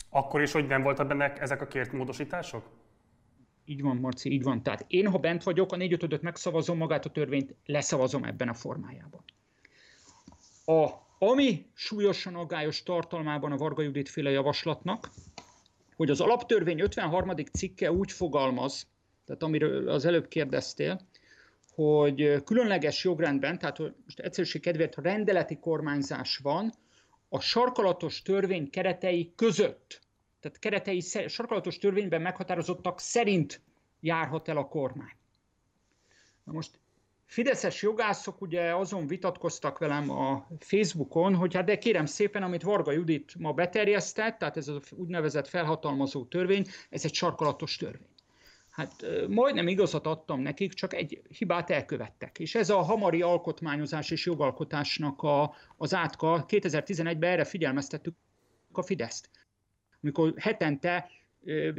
akkor 0.09 0.41
is, 0.41 0.51
hogy 0.51 0.67
nem 0.67 0.81
voltak 0.81 1.07
benne 1.07 1.33
ezek 1.33 1.61
a 1.61 1.67
kért 1.67 1.91
módosítások? 1.91 2.69
Így 3.65 3.81
van, 3.81 3.97
Marci, 3.97 4.31
így 4.31 4.43
van. 4.43 4.63
Tehát 4.63 4.85
én, 4.87 5.07
ha 5.07 5.17
bent 5.17 5.43
vagyok, 5.43 5.71
a 5.71 5.75
4 5.75 5.93
5 6.03 6.21
megszavazom, 6.21 6.77
magát 6.77 7.05
a 7.05 7.09
törvényt 7.09 7.55
leszavazom 7.65 8.23
ebben 8.23 8.49
a 8.49 8.53
formájában. 8.53 9.23
A, 10.65 10.87
ami 11.19 11.65
súlyosan 11.73 12.35
aggályos 12.35 12.83
tartalmában 12.83 13.51
a 13.51 13.57
Varga 13.57 13.81
Judit 13.81 14.09
féle 14.09 14.29
javaslatnak, 14.29 15.09
hogy 15.95 16.09
az 16.09 16.21
alaptörvény 16.21 16.79
53. 16.79 17.31
cikke 17.53 17.91
úgy 17.91 18.11
fogalmaz, 18.11 18.87
tehát 19.25 19.43
amiről 19.43 19.89
az 19.89 20.05
előbb 20.05 20.27
kérdeztél, 20.27 21.01
hogy 21.75 22.43
különleges 22.43 23.03
jogrendben, 23.03 23.59
tehát 23.59 23.79
most 23.79 24.19
egyszerűség 24.19 24.61
kedvéért, 24.61 24.95
ha 24.95 25.01
rendeleti 25.01 25.59
kormányzás 25.59 26.37
van, 26.37 26.73
a 27.29 27.39
sarkalatos 27.39 28.21
törvény 28.21 28.69
keretei 28.69 29.33
között, 29.35 30.01
tehát 30.39 30.59
keretei 30.59 30.99
sarkalatos 31.27 31.77
törvényben 31.77 32.21
meghatározottak 32.21 32.99
szerint 32.99 33.61
járhat 33.99 34.47
el 34.47 34.57
a 34.57 34.67
kormány. 34.67 35.15
Na 36.43 36.51
most 36.51 36.79
Fideszes 37.25 37.81
jogászok 37.81 38.41
ugye 38.41 38.75
azon 38.75 39.07
vitatkoztak 39.07 39.77
velem 39.77 40.09
a 40.09 40.47
Facebookon, 40.59 41.35
hogy 41.35 41.53
hát 41.53 41.65
de 41.65 41.77
kérem 41.77 42.05
szépen, 42.05 42.43
amit 42.43 42.61
Varga 42.61 42.91
Judit 42.91 43.35
ma 43.35 43.53
beterjesztett, 43.53 44.37
tehát 44.37 44.57
ez 44.57 44.67
az 44.67 44.91
úgynevezett 44.91 45.47
felhatalmazó 45.47 46.25
törvény, 46.25 46.65
ez 46.89 47.05
egy 47.05 47.13
sarkalatos 47.13 47.75
törvény. 47.75 48.07
Hát 48.79 49.05
majdnem 49.27 49.67
igazat 49.67 50.07
adtam 50.07 50.41
nekik, 50.41 50.73
csak 50.73 50.93
egy 50.93 51.21
hibát 51.37 51.69
elkövettek. 51.69 52.39
És 52.39 52.55
ez 52.55 52.69
a 52.69 52.81
hamari 52.81 53.21
alkotmányozás 53.21 54.11
és 54.11 54.25
jogalkotásnak 54.25 55.21
a, 55.21 55.55
az 55.77 55.93
átka. 55.93 56.45
2011-ben 56.47 57.31
erre 57.31 57.43
figyelmeztettük 57.43 58.15
a 58.71 58.81
Fideszt. 58.81 59.29
Amikor 60.01 60.33
hetente 60.37 61.09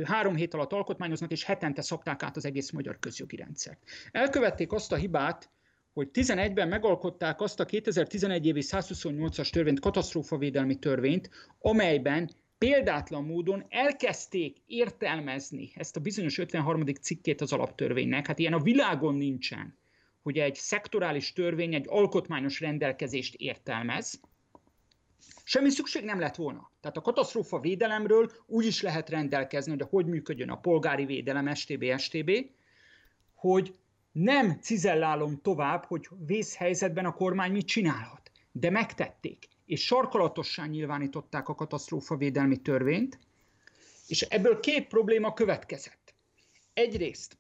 három 0.04 0.34
hét 0.34 0.54
alatt 0.54 0.72
alkotmányoznak, 0.72 1.30
és 1.30 1.44
hetente 1.44 1.82
szokták 1.82 2.22
át 2.22 2.36
az 2.36 2.44
egész 2.44 2.70
magyar 2.70 2.98
közjogi 2.98 3.36
rendszert. 3.36 3.82
Elkövették 4.10 4.72
azt 4.72 4.92
a 4.92 4.96
hibát, 4.96 5.50
hogy 5.92 6.08
11-ben 6.12 6.68
megalkották 6.68 7.40
azt 7.40 7.60
a 7.60 7.64
2011 7.64 8.46
évi 8.46 8.62
128-as 8.64 9.50
törvényt, 9.50 9.80
katasztrófavédelmi 9.80 10.78
törvényt, 10.78 11.30
amelyben 11.60 12.30
példátlan 12.64 13.24
módon 13.24 13.64
elkezdték 13.68 14.56
értelmezni 14.66 15.72
ezt 15.74 15.96
a 15.96 16.00
bizonyos 16.00 16.38
53. 16.38 16.84
cikkét 17.00 17.40
az 17.40 17.52
alaptörvénynek. 17.52 18.26
Hát 18.26 18.38
ilyen 18.38 18.52
a 18.52 18.62
világon 18.62 19.14
nincsen, 19.14 19.78
hogy 20.22 20.38
egy 20.38 20.54
szektorális 20.54 21.32
törvény 21.32 21.74
egy 21.74 21.84
alkotmányos 21.88 22.60
rendelkezést 22.60 23.34
értelmez. 23.34 24.20
Semmi 25.44 25.70
szükség 25.70 26.04
nem 26.04 26.18
lett 26.18 26.34
volna. 26.34 26.70
Tehát 26.80 26.96
a 26.96 27.00
katasztrófa 27.00 27.60
védelemről 27.60 28.30
úgy 28.46 28.66
is 28.66 28.82
lehet 28.82 29.10
rendelkezni, 29.10 29.70
hogy 29.70 29.86
hogy 29.90 30.06
működjön 30.06 30.50
a 30.50 30.60
polgári 30.60 31.04
védelem, 31.04 31.54
STB, 31.54 31.98
STB, 31.98 32.30
hogy 33.34 33.74
nem 34.12 34.58
cizellálom 34.60 35.40
tovább, 35.42 35.84
hogy 35.84 36.08
vészhelyzetben 36.26 37.04
a 37.04 37.12
kormány 37.12 37.52
mit 37.52 37.66
csinálhat. 37.66 38.30
De 38.52 38.70
megtették 38.70 39.48
és 39.70 39.84
sarkalatosan 39.84 40.68
nyilvánították 40.68 41.48
a 41.48 41.54
katasztrófavédelmi 41.54 42.56
törvényt, 42.56 43.18
és 44.06 44.22
ebből 44.22 44.60
két 44.60 44.88
probléma 44.88 45.32
következett. 45.32 46.14
Egyrészt 46.72 47.36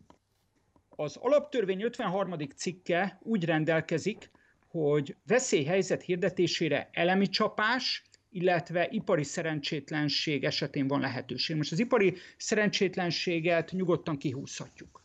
az 0.88 1.16
alaptörvény 1.16 1.82
53. 1.82 2.34
cikke 2.56 3.18
úgy 3.22 3.44
rendelkezik, 3.44 4.30
hogy 4.68 5.16
veszélyhelyzet 5.26 6.02
hirdetésére 6.02 6.88
elemi 6.92 7.28
csapás, 7.28 8.04
illetve 8.30 8.88
ipari 8.90 9.24
szerencsétlenség 9.24 10.44
esetén 10.44 10.86
van 10.88 11.00
lehetőség. 11.00 11.56
Most 11.56 11.72
az 11.72 11.78
ipari 11.78 12.16
szerencsétlenséget 12.36 13.70
nyugodtan 13.72 14.16
kihúzhatjuk. 14.16 15.00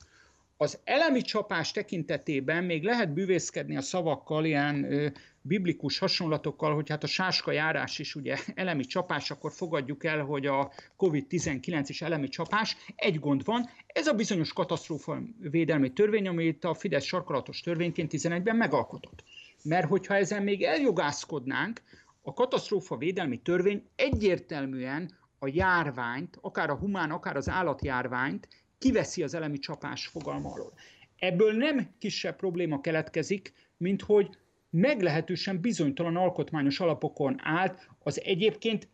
Az 0.57 0.79
elemi 0.83 1.21
csapás 1.21 1.71
tekintetében 1.71 2.63
még 2.63 2.83
lehet 2.83 3.13
bűvészkedni 3.13 3.77
a 3.77 3.81
szavakkal, 3.81 4.45
ilyen 4.45 4.91
ö, 4.91 5.07
biblikus 5.41 5.97
hasonlatokkal, 5.97 6.73
hogy 6.73 6.89
hát 6.89 7.03
a 7.03 7.07
sáska 7.07 7.51
járás 7.51 7.99
is 7.99 8.15
ugye 8.15 8.37
elemi 8.55 8.85
csapás, 8.85 9.31
akkor 9.31 9.51
fogadjuk 9.51 10.03
el, 10.03 10.23
hogy 10.23 10.45
a 10.45 10.71
COVID-19 10.97 11.85
is 11.87 12.01
elemi 12.01 12.27
csapás. 12.27 12.77
Egy 12.95 13.19
gond 13.19 13.43
van, 13.43 13.69
ez 13.87 14.07
a 14.07 14.13
bizonyos 14.13 14.53
katasztrófa 14.53 15.21
védelmi 15.39 15.93
törvény, 15.93 16.27
amit 16.27 16.63
a 16.63 16.73
Fidesz 16.73 17.05
sarkalatos 17.05 17.61
törvényként 17.61 18.11
11-ben 18.13 18.55
megalkotott. 18.55 19.23
Mert 19.63 19.87
hogyha 19.87 20.15
ezen 20.15 20.43
még 20.43 20.63
eljogászkodnánk, 20.63 21.81
a 22.21 22.33
katasztrófa 22.33 22.97
védelmi 22.97 23.37
törvény 23.37 23.83
egyértelműen 23.95 25.11
a 25.39 25.47
járványt, 25.47 26.37
akár 26.41 26.69
a 26.69 26.75
humán, 26.75 27.11
akár 27.11 27.35
az 27.35 27.49
állatjárványt 27.49 28.47
kiveszi 28.77 29.23
az 29.23 29.33
elemi 29.33 29.59
csapás 29.59 30.07
fogalma 30.07 30.51
alól. 30.51 30.73
Ebből 31.15 31.53
nem 31.53 31.89
kisebb 31.97 32.35
probléma 32.35 32.81
keletkezik, 32.81 33.53
mint 33.77 34.01
hogy 34.01 34.37
meglehetősen 34.69 35.61
bizonytalan 35.61 36.15
alkotmányos 36.15 36.79
alapokon 36.79 37.35
állt 37.43 37.89
az 37.99 38.21
egyébként 38.21 38.87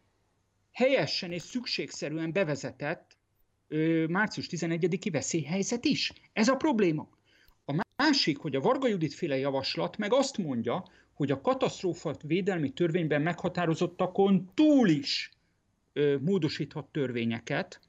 helyesen 0.71 1.31
és 1.31 1.41
szükségszerűen 1.41 2.31
bevezetett 2.31 3.17
ö, 3.67 4.05
március 4.07 4.47
11-i 4.51 5.09
veszélyhelyzet 5.11 5.85
is. 5.85 6.13
Ez 6.33 6.47
a 6.47 6.55
probléma. 6.55 7.09
A 7.65 7.85
másik, 7.95 8.38
hogy 8.38 8.55
a 8.55 8.59
Varga 8.59 8.88
Judit 8.88 9.13
féle 9.13 9.38
javaslat 9.38 9.97
meg 9.97 10.13
azt 10.13 10.38
mondja, 10.38 10.83
hogy 11.13 11.31
a 11.31 11.41
katasztrófa 11.41 12.15
védelmi 12.23 12.69
törvényben 12.69 13.21
meghatározottakon 13.21 14.51
túl 14.53 14.89
is 14.89 15.31
ö, 15.93 16.17
módosíthat 16.19 16.85
törvényeket, 16.91 17.79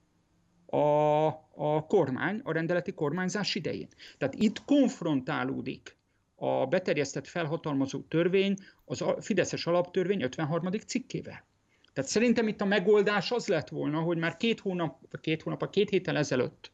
a, 0.73 1.26
a 1.55 1.87
kormány, 1.87 2.41
a 2.45 2.52
rendeleti 2.52 2.93
kormányzás 2.93 3.55
idején. 3.55 3.88
Tehát 4.19 4.35
itt 4.35 4.64
konfrontálódik 4.64 5.97
a 6.35 6.67
beterjesztett 6.67 7.26
felhatalmazó 7.26 8.00
törvény, 8.00 8.57
az 8.85 9.05
Fideszes 9.21 9.67
alaptörvény 9.67 10.23
53. 10.23 10.71
cikkével. 10.87 11.45
Tehát 11.93 12.11
szerintem 12.11 12.49
itt 12.49 12.61
a 12.61 12.64
megoldás 12.64 13.31
az 13.31 13.47
lett 13.47 13.69
volna, 13.69 14.00
hogy 14.00 14.19
már 14.19 14.37
két 14.37 14.61
hónap, 14.61 15.21
két 15.21 15.43
hónap, 15.43 15.62
a 15.62 15.71
két 15.71 15.91
héttel 15.91 16.17
ezelőtt 16.17 16.71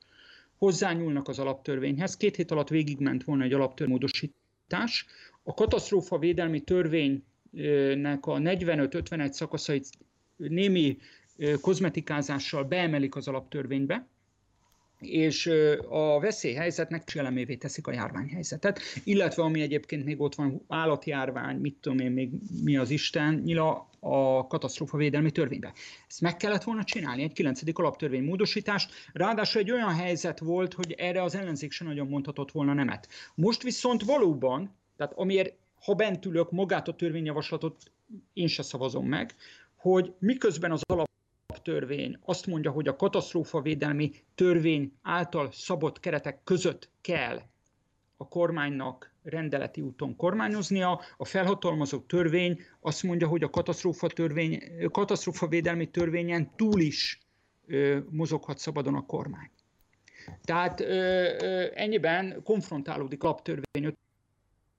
hozzányúlnak 0.56 1.28
az 1.28 1.38
alaptörvényhez, 1.38 2.16
két 2.16 2.36
hét 2.36 2.50
alatt 2.50 2.68
végigment 2.68 3.24
volna 3.24 3.44
egy 3.44 3.52
alaptörvénymódosítás. 3.52 5.06
A 5.42 5.54
katasztrófa 5.54 6.18
védelmi 6.18 6.60
törvénynek 6.60 8.26
a 8.26 8.38
45-51 8.38 9.30
szakaszait 9.30 9.88
némi 10.36 10.98
kozmetikázással 11.60 12.64
beemelik 12.64 13.16
az 13.16 13.28
alaptörvénybe, 13.28 14.06
és 14.98 15.46
a 15.88 16.20
veszélyhelyzetnek 16.20 17.14
elemévé 17.14 17.56
teszik 17.56 17.86
a 17.86 17.92
járványhelyzetet, 17.92 18.80
illetve 19.04 19.42
ami 19.42 19.60
egyébként 19.60 20.04
még 20.04 20.20
ott 20.20 20.34
van, 20.34 20.64
állatjárvány, 20.68 21.56
mit 21.56 21.76
tudom 21.80 21.98
én 21.98 22.10
még, 22.10 22.30
mi 22.64 22.76
az 22.76 22.90
Isten, 22.90 23.34
nyila 23.34 23.88
a 24.00 24.46
katasztrófa 24.46 24.96
védelmi 24.96 25.30
törvénybe. 25.30 25.72
Ezt 26.08 26.20
meg 26.20 26.36
kellett 26.36 26.62
volna 26.62 26.84
csinálni, 26.84 27.22
egy 27.22 27.32
9. 27.32 27.60
alaptörvény 27.72 28.24
módosítást, 28.24 28.92
ráadásul 29.12 29.60
egy 29.60 29.70
olyan 29.70 29.94
helyzet 29.94 30.38
volt, 30.38 30.74
hogy 30.74 30.92
erre 30.92 31.22
az 31.22 31.34
ellenzék 31.34 31.72
sem 31.72 31.86
nagyon 31.86 32.08
mondhatott 32.08 32.50
volna 32.50 32.72
nemet. 32.72 33.08
Most 33.34 33.62
viszont 33.62 34.02
valóban, 34.02 34.76
tehát 34.96 35.12
amiért 35.16 35.54
ha 35.84 35.94
bent 35.94 36.24
ülök, 36.24 36.50
magát 36.50 36.88
a 36.88 36.94
törvényjavaslatot 36.94 37.92
én 38.32 38.46
se 38.46 38.62
szavazom 38.62 39.06
meg, 39.06 39.34
hogy 39.76 40.12
miközben 40.18 40.72
az 40.72 40.82
alap 40.86 41.06
alaptörvény 41.58 42.18
azt 42.24 42.46
mondja, 42.46 42.70
hogy 42.70 42.88
a 42.88 42.96
katasztrófavédelmi 42.96 44.12
törvény 44.34 44.92
által 45.02 45.48
szabott 45.52 46.00
keretek 46.00 46.44
között 46.44 46.90
kell 47.00 47.42
a 48.16 48.28
kormánynak 48.28 49.12
rendeleti 49.22 49.80
úton 49.80 50.16
kormányoznia. 50.16 51.00
A 51.16 51.24
felhatalmazó 51.24 51.98
törvény 51.98 52.60
azt 52.80 53.02
mondja, 53.02 53.28
hogy 53.28 53.42
a 53.42 53.50
katasztrófa, 53.50 54.08
törvény, 54.08 54.62
katasztrófa 54.90 55.46
védelmi 55.46 55.90
törvényen 55.90 56.50
túl 56.56 56.80
is 56.80 57.20
ö, 57.66 57.98
mozoghat 58.10 58.58
szabadon 58.58 58.94
a 58.94 59.06
kormány. 59.06 59.50
Tehát 60.42 60.80
ö, 60.80 60.84
ö, 60.84 61.66
ennyiben 61.74 62.40
konfrontálódik 62.42 63.22
alaptörvény 63.22 63.96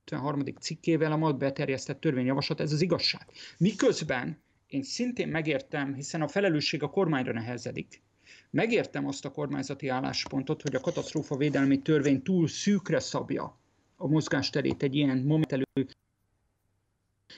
53. 0.04 0.44
cikkével 0.60 1.12
a 1.12 1.18
MAD 1.18 1.38
beterjesztett 1.38 2.00
törvényjavaslat, 2.00 2.60
ez 2.60 2.72
az 2.72 2.82
igazság. 2.82 3.26
Miközben 3.58 4.42
én 4.70 4.84
szintén 4.84 5.28
megértem, 5.28 5.94
hiszen 5.94 6.22
a 6.22 6.28
felelősség 6.28 6.84
a 6.84 6.90
kormányra 6.90 7.34
nehezedik. 7.34 8.02
Megértem 8.50 9.08
azt 9.08 9.26
a 9.26 9.32
kormányzati 9.32 9.88
álláspontot, 9.88 10.62
hogy 10.62 10.76
a 10.76 10.80
katasztrófa 10.80 11.38
védelmi 11.38 11.82
törvény 11.82 12.22
túl 12.22 12.48
szűkre 12.48 13.00
szabja 13.00 13.60
a 13.96 14.08
mozgásterét 14.08 14.84
egy 14.84 14.96
ilyen 14.96 15.18
momentelő 15.18 15.66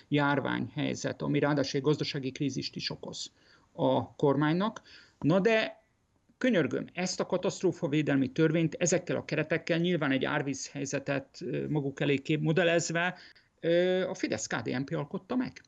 járványhelyzet, 0.07 1.21
ami 1.21 1.39
ráadásul 1.39 1.79
egy 1.79 1.85
gazdasági 1.85 2.31
krízist 2.31 2.75
is 2.75 2.89
okoz 2.89 3.31
a 3.71 4.15
kormánynak. 4.15 4.81
Na 5.19 5.39
de 5.39 5.83
könyörgöm, 6.37 6.87
ezt 6.93 7.19
a 7.19 7.25
katasztrófa 7.25 7.87
védelmi 7.87 8.31
törvényt 8.31 8.75
ezekkel 8.75 9.15
a 9.15 9.25
keretekkel 9.25 9.77
nyilván 9.77 10.11
egy 10.11 10.25
árvízhelyzetet 10.25 11.43
maguk 11.69 11.99
elé 11.99 12.17
kép 12.17 12.41
modellezve 12.41 13.17
a 14.07 14.13
Fidesz-KDNP 14.13 14.93
alkotta 14.95 15.35
meg. 15.35 15.61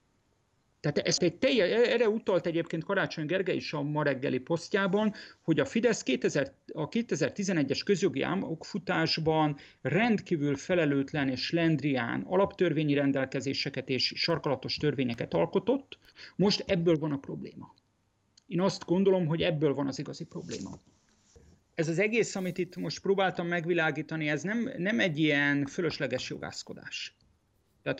Tehát 0.84 0.98
ezt 1.08 1.22
egy 1.22 1.36
teljes, 1.36 1.88
erre 1.88 2.10
utalt 2.10 2.46
egyébként 2.46 2.84
Karácsony 2.84 3.26
Gergely 3.26 3.56
is 3.56 3.74
a 3.74 3.82
ma 3.82 4.04
reggeli 4.04 4.40
posztjában, 4.40 5.14
hogy 5.42 5.60
a 5.60 5.66
Fidesz 5.66 6.04
2000, 6.04 6.54
a 6.74 6.90
2011-es 6.90 7.82
közjogi 7.86 8.22
álmokfutásban 8.22 9.58
rendkívül 9.82 10.56
felelőtlen 10.56 11.30
és 11.30 11.52
lendrián 11.52 12.22
alaptörvényi 12.22 12.94
rendelkezéseket 12.94 13.90
és 13.90 14.14
sarkalatos 14.16 14.78
törvényeket 14.78 15.34
alkotott. 15.34 15.98
Most 16.36 16.64
ebből 16.68 16.98
van 16.98 17.12
a 17.12 17.18
probléma. 17.18 17.74
Én 18.48 18.62
azt 18.62 18.86
gondolom, 18.86 19.26
hogy 19.26 19.42
ebből 19.42 19.74
van 19.74 19.88
az 19.88 20.00
igazi 20.00 20.26
probléma. 20.26 20.80
Ez 21.76 21.88
az 21.88 22.00
egész, 22.00 22.36
amit 22.36 22.58
itt 22.58 22.76
most 22.76 23.02
próbáltam 23.02 23.48
megvilágítani, 23.48 24.30
ez 24.30 24.42
nem, 24.42 24.70
nem 24.78 25.00
egy 25.00 25.20
ilyen 25.20 25.66
fölösleges 25.66 26.30
jogászkodás. 26.30 27.16
Tehát 27.84 28.00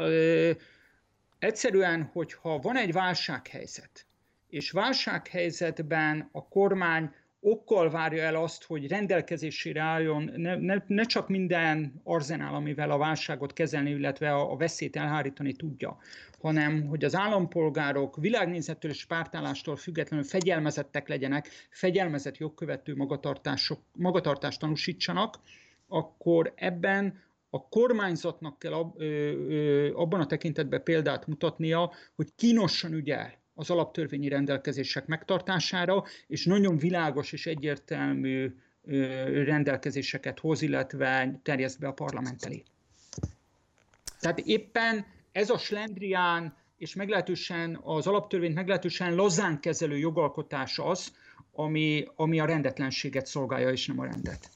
Egyszerűen, 1.44 2.10
hogyha 2.14 2.60
van 2.60 2.78
egy 2.78 2.92
válsághelyzet, 2.92 4.06
és 4.50 4.72
válsághelyzetben 4.72 6.30
a 6.32 6.48
kormány 6.48 7.12
okkal 7.40 7.90
várja 7.90 8.24
el 8.24 8.36
azt, 8.36 8.64
hogy 8.64 8.88
rendelkezésére 8.88 9.82
álljon 9.82 10.32
ne, 10.36 10.56
ne, 10.56 10.76
ne 10.88 11.04
csak 11.04 11.30
minden 11.30 12.02
arzenál, 12.04 12.54
amivel 12.54 12.92
a 12.92 12.98
válságot 12.98 13.54
kezelni, 13.54 13.90
illetve 13.90 14.34
a, 14.34 14.52
a 14.52 14.56
veszélyt 14.56 14.96
elhárítani 14.96 15.54
tudja, 15.54 15.98
hanem 16.42 16.86
hogy 16.86 17.04
az 17.04 17.16
állampolgárok 17.16 18.18
világnézettől 18.18 18.92
és 18.92 19.06
pártállástól 19.06 19.76
függetlenül 19.76 20.26
fegyelmezettek 20.26 21.08
legyenek, 21.08 21.50
fegyelmezett 21.70 22.38
jogkövető 22.38 22.96
magatartások, 22.96 23.80
magatartást 23.92 24.60
tanúsítsanak, 24.60 25.40
akkor 25.88 26.54
ebben 26.56 27.22
a 27.56 27.68
kormányzatnak 27.70 28.60
kell 28.60 28.74
ab, 28.74 29.02
ö, 29.02 29.06
ö, 29.06 29.94
abban 29.96 30.20
a 30.20 30.26
tekintetben 30.26 30.84
példát 30.84 31.28
mutatnia, 31.28 31.92
hogy 32.16 32.28
kínosan 32.36 32.94
ügyel 32.94 33.34
az 33.54 33.70
alaptörvényi 33.70 34.28
rendelkezések 34.28 35.06
megtartására, 35.06 36.04
és 36.28 36.46
nagyon 36.46 36.78
világos 36.78 37.32
és 37.32 37.46
egyértelmű 37.46 38.56
ö, 38.84 39.44
rendelkezéseket 39.44 40.40
hoz, 40.40 40.62
illetve 40.62 41.40
terjeszt 41.44 41.80
be 41.80 41.88
a 41.88 41.94
parlament 41.94 42.44
elé. 42.44 42.64
Tehát 44.20 44.40
éppen 44.40 45.06
ez 45.32 45.50
a 45.50 45.58
slendrián 45.58 46.56
és 46.78 46.96
meglehetősen 46.96 47.80
az 47.84 48.08
alaptörvényt 48.08 48.56
meglehetősen 48.56 49.16
lazán 49.16 49.60
kezelő 49.60 49.98
jogalkotás 49.98 50.80
az, 50.80 51.16
ami, 51.52 52.08
ami 52.16 52.40
a 52.40 52.46
rendetlenséget 52.46 53.26
szolgálja, 53.26 53.72
és 53.72 53.88
nem 53.88 54.00
a 54.00 54.06
rendet. 54.06 54.50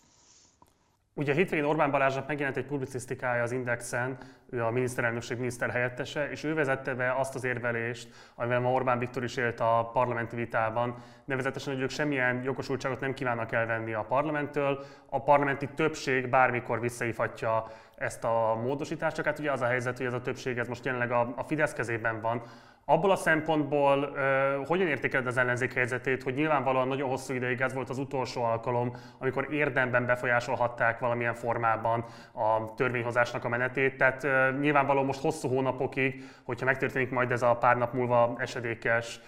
Ugye 1.17 1.33
hétvégén 1.33 1.65
Orbán 1.65 1.91
Balázsnak 1.91 2.27
megjelent 2.27 2.57
egy 2.57 2.65
publicisztikája 2.65 3.43
az 3.43 3.51
Indexen, 3.51 4.17
ő 4.49 4.63
a 4.63 4.71
miniszterelnökség 4.71 5.37
miniszter 5.37 5.69
helyettese, 5.69 6.29
és 6.29 6.43
ő 6.43 6.53
vezette 6.53 6.93
be 6.93 7.15
azt 7.17 7.35
az 7.35 7.43
érvelést, 7.43 8.09
amivel 8.35 8.59
ma 8.59 8.71
Orbán 8.71 8.99
Viktor 8.99 9.23
is 9.23 9.35
élt 9.35 9.59
a 9.59 9.89
parlamenti 9.93 10.35
vitában, 10.35 10.95
nevezetesen, 11.25 11.73
hogy 11.73 11.81
ők 11.81 11.89
semmilyen 11.89 12.43
jogosultságot 12.43 12.99
nem 12.99 13.13
kívánnak 13.13 13.51
elvenni 13.51 13.93
a 13.93 14.03
parlamenttől, 14.03 14.85
a 15.09 15.21
parlamenti 15.21 15.67
többség 15.75 16.29
bármikor 16.29 16.79
visszaívhatja 16.79 17.67
ezt 17.95 18.23
a 18.23 18.59
módosítást, 18.63 19.15
csak 19.15 19.25
hát 19.25 19.39
ugye 19.39 19.51
az 19.51 19.61
a 19.61 19.65
helyzet, 19.67 19.97
hogy 19.97 20.05
ez 20.05 20.13
a 20.13 20.21
többség 20.21 20.57
ez 20.57 20.67
most 20.67 20.85
jelenleg 20.85 21.11
a, 21.11 21.33
a 21.35 21.43
Fidesz 21.43 21.73
kezében 21.73 22.21
van, 22.21 22.43
Abból 22.89 23.11
a 23.11 23.15
szempontból 23.15 24.17
hogyan 24.65 24.87
értékeled 24.87 25.27
az 25.27 25.37
ellenzék 25.37 25.73
helyzetét, 25.73 26.23
hogy 26.23 26.33
nyilvánvalóan 26.33 26.87
nagyon 26.87 27.09
hosszú 27.09 27.33
ideig 27.33 27.61
ez 27.61 27.73
volt 27.73 27.89
az 27.89 27.97
utolsó 27.97 28.43
alkalom, 28.43 28.93
amikor 29.19 29.53
érdemben 29.53 30.05
befolyásolhatták 30.05 30.99
valamilyen 30.99 31.33
formában 31.33 32.05
a 32.33 32.73
törvényhozásnak 32.75 33.45
a 33.45 33.49
menetét. 33.49 33.97
Tehát 33.97 34.27
nyilvánvalóan 34.59 35.05
most 35.05 35.21
hosszú 35.21 35.49
hónapokig, 35.49 36.23
hogyha 36.43 36.65
megtörténik 36.65 37.09
majd 37.09 37.31
ez 37.31 37.41
a 37.41 37.55
pár 37.55 37.77
nap 37.77 37.93
múlva 37.93 38.35
esedékes 38.37 39.19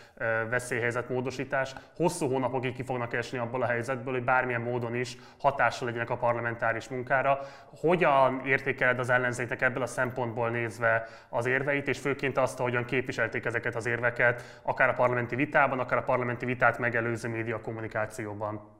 veszélyhelyzet 0.50 1.10
módosítás, 1.10 1.74
hosszú 1.96 2.28
hónapokig 2.28 2.76
ki 2.76 2.84
fognak 2.84 3.14
esni 3.14 3.38
abból 3.38 3.62
a 3.62 3.68
helyzetből, 3.68 4.14
hogy 4.14 4.24
bármilyen 4.24 4.62
módon 4.62 4.96
is 4.96 5.18
hatással 5.40 5.88
legyenek 5.88 6.10
a 6.10 6.18
parlamentáris 6.18 6.88
munkára. 6.88 7.40
Hogyan 7.82 8.42
értékeled 8.46 9.00
az 9.00 9.10
ellenzéknek 9.10 9.62
ebből 9.62 9.84
a 9.84 9.88
szempontból 9.88 10.50
nézve 10.50 11.08
az 11.30 11.46
érveit, 11.46 11.88
és 11.88 12.00
főként 12.00 12.38
azt, 12.38 12.58
hogyan 12.58 12.86
képviselték 12.86 13.48
ezeket 13.50 13.76
az 13.76 13.86
érveket, 13.86 14.60
akár 14.64 14.90
a 14.90 14.94
parlamenti 14.94 15.36
vitában, 15.36 15.80
akár 15.80 15.98
a 15.98 16.04
parlamenti 16.04 16.46
vitát 16.46 16.80
megelőző 16.80 17.30
média 17.30 17.62
kommunikációban? 17.62 18.78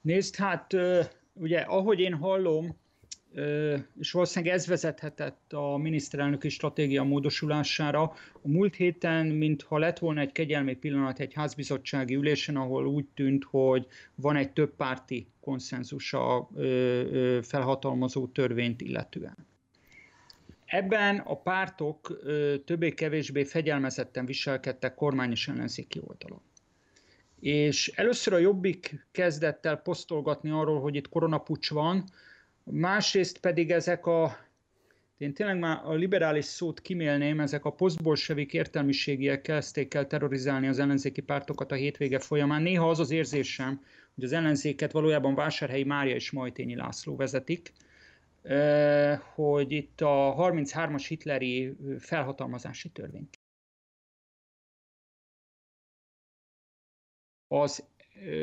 Nézd, 0.00 0.36
hát 0.36 0.72
ugye 1.32 1.60
ahogy 1.60 2.00
én 2.00 2.14
hallom, 2.14 2.76
és 3.98 4.12
valószínűleg 4.12 4.54
ez 4.54 4.66
vezethetett 4.66 5.52
a 5.52 5.76
miniszterelnöki 5.76 6.48
stratégia 6.48 7.02
módosulására. 7.02 8.02
A 8.32 8.48
múlt 8.48 8.74
héten, 8.74 9.26
mintha 9.26 9.78
lett 9.78 9.98
volna 9.98 10.20
egy 10.20 10.32
kegyelmi 10.32 10.74
pillanat 10.74 11.18
egy 11.18 11.34
házbizottsági 11.34 12.14
ülésen, 12.14 12.56
ahol 12.56 12.86
úgy 12.86 13.06
tűnt, 13.14 13.44
hogy 13.44 13.86
van 14.14 14.36
egy 14.36 14.52
több 14.52 14.74
párti 14.76 15.26
konszenzus 15.40 16.12
a 16.12 16.48
felhatalmazó 17.42 18.26
törvényt 18.26 18.80
illetően. 18.80 19.46
Ebben 20.68 21.18
a 21.18 21.36
pártok 21.36 22.20
többé-kevésbé 22.64 23.44
fegyelmezetten 23.44 24.26
viselkedtek 24.26 24.94
kormány 24.94 25.30
és 25.30 25.48
ellenzéki 25.48 26.00
oldalon. 26.06 26.40
És 27.40 27.92
először 27.94 28.32
a 28.32 28.38
Jobbik 28.38 29.06
kezdett 29.12 29.66
el 29.66 29.76
posztolgatni 29.76 30.50
arról, 30.50 30.80
hogy 30.80 30.94
itt 30.94 31.08
koronapucs 31.08 31.70
van, 31.70 32.04
másrészt 32.64 33.38
pedig 33.38 33.70
ezek 33.70 34.06
a, 34.06 34.36
én 35.18 35.34
tényleg 35.34 35.58
már 35.58 35.80
a 35.84 35.94
liberális 35.94 36.44
szót 36.44 36.80
kimélném, 36.80 37.40
ezek 37.40 37.64
a 37.64 37.72
posztbolsevik 37.72 38.52
értelmiségiek 38.52 39.40
kezdték 39.40 39.94
el 39.94 40.06
terrorizálni 40.06 40.66
az 40.66 40.78
ellenzéki 40.78 41.20
pártokat 41.20 41.72
a 41.72 41.74
hétvége 41.74 42.18
folyamán. 42.18 42.62
Néha 42.62 42.90
az 42.90 42.98
az 42.98 43.10
érzésem, 43.10 43.80
hogy 44.14 44.24
az 44.24 44.32
ellenzéket 44.32 44.92
valójában 44.92 45.34
Vásárhelyi 45.34 45.84
Mária 45.84 46.14
és 46.14 46.30
Majtényi 46.30 46.76
László 46.76 47.16
vezetik, 47.16 47.72
hogy 49.34 49.72
itt 49.72 50.00
a 50.00 50.34
33-as 50.38 51.04
hitleri 51.08 51.76
felhatalmazási 51.98 52.88
törvény. 52.88 53.28
Az, 57.48 57.84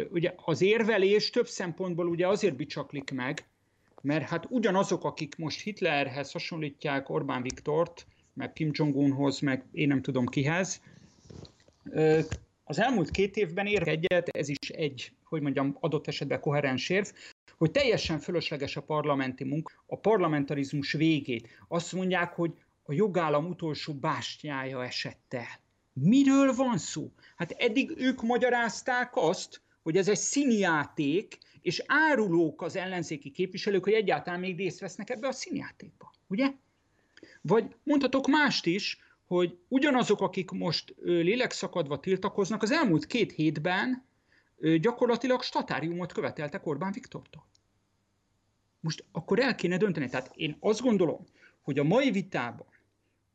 ugye 0.10 0.34
az 0.36 0.62
érvelés 0.62 1.30
több 1.30 1.48
szempontból 1.48 2.08
ugye 2.08 2.28
azért 2.28 2.56
bicsaklik 2.56 3.12
meg, 3.12 3.48
mert 4.02 4.30
hát 4.30 4.46
ugyanazok, 4.50 5.04
akik 5.04 5.36
most 5.36 5.62
Hitlerhez 5.62 6.32
hasonlítják 6.32 7.10
Orbán 7.10 7.42
Viktort, 7.42 8.08
meg 8.34 8.54
Kim 8.54 8.70
Jong-unhoz, 8.74 9.40
meg 9.40 9.66
én 9.72 9.88
nem 9.88 10.02
tudom 10.02 10.26
kihez, 10.26 10.82
az 12.64 12.80
elmúlt 12.80 13.12
két 13.12 13.36
évben 13.36 13.66
ér 13.66 13.88
egyet, 13.88 14.30
ez 14.30 14.50
is 14.50 14.70
egy, 14.70 15.12
hogy 15.24 15.42
mondjam, 15.42 15.78
adott 15.80 16.08
esetben 16.08 16.40
koherens 16.40 16.90
érv, 16.90 17.08
hogy 17.58 17.72
teljesen 17.72 18.20
fölösleges 18.20 18.76
a 18.76 18.82
parlamenti 18.82 19.44
munka, 19.44 19.72
a 19.88 19.98
parlamentarizmus 19.98 20.92
végét. 20.92 21.48
Azt 21.68 21.94
mondják, 21.94 22.34
hogy 22.34 22.52
a 22.84 22.94
jogállam 22.94 23.46
utolsó 23.46 23.94
bástyája 23.94 24.84
esett 24.84 25.34
el. 25.34 25.64
Miről 25.94 26.54
van 26.54 26.78
szó? 26.78 27.12
Hát 27.36 27.52
eddig 27.52 27.94
ők 27.98 28.22
magyarázták 28.22 29.12
azt, 29.14 29.62
hogy 29.84 29.98
ez 29.98 30.08
egy 30.08 30.18
színjáték, 30.18 31.38
és 31.62 31.84
árulók 31.86 32.62
az 32.62 32.75
ellenzéki 32.75 33.32
képviselők, 33.32 33.84
hogy 33.84 33.94
egyáltalán 33.94 34.40
még 34.40 34.58
részt 34.58 34.79
vesznek 34.79 35.10
ebbe 35.10 35.27
a 35.27 35.32
színjátékba. 35.32 36.14
Ugye? 36.27 36.51
Vagy 37.42 37.75
mondhatok 37.84 38.27
mást 38.27 38.66
is, 38.66 39.00
hogy 39.25 39.58
ugyanazok, 39.68 40.22
akik 40.22 40.51
most 40.51 40.96
lélekszakadva 41.03 42.00
tiltakoznak, 42.00 42.62
az 42.62 42.72
elmúlt 42.72 43.06
két 43.06 43.32
hétben 43.32 44.06
gyakorlatilag 44.79 45.44
statáriumot 45.44 46.14
követeltek 46.14 46.66
Orbán 46.66 46.92
Viktortól. 46.92 47.46
Most 48.86 49.04
akkor 49.12 49.40
el 49.40 49.56
kéne 49.56 49.78
dönteni. 49.78 50.10
Tehát 50.10 50.32
én 50.36 50.58
azt 50.60 50.82
gondolom, 50.82 51.26
hogy 51.62 51.80
a 51.80 51.84
mai 51.84 52.12
vitában 52.12 52.68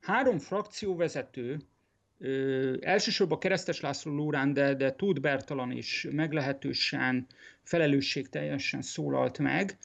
három 0.00 0.38
frakcióvezető, 0.38 1.60
ö, 2.18 2.76
elsősorban 2.80 3.38
Keresztes 3.38 3.80
László 3.80 4.14
Lórán, 4.14 4.52
de, 4.52 4.74
de 4.74 4.92
Tóth 4.92 5.20
Bertalan 5.20 5.70
is 5.70 6.06
meglehetősen 6.10 7.26
felelősségteljesen 7.62 8.82
szólalt 8.82 9.38
meg, 9.38 9.78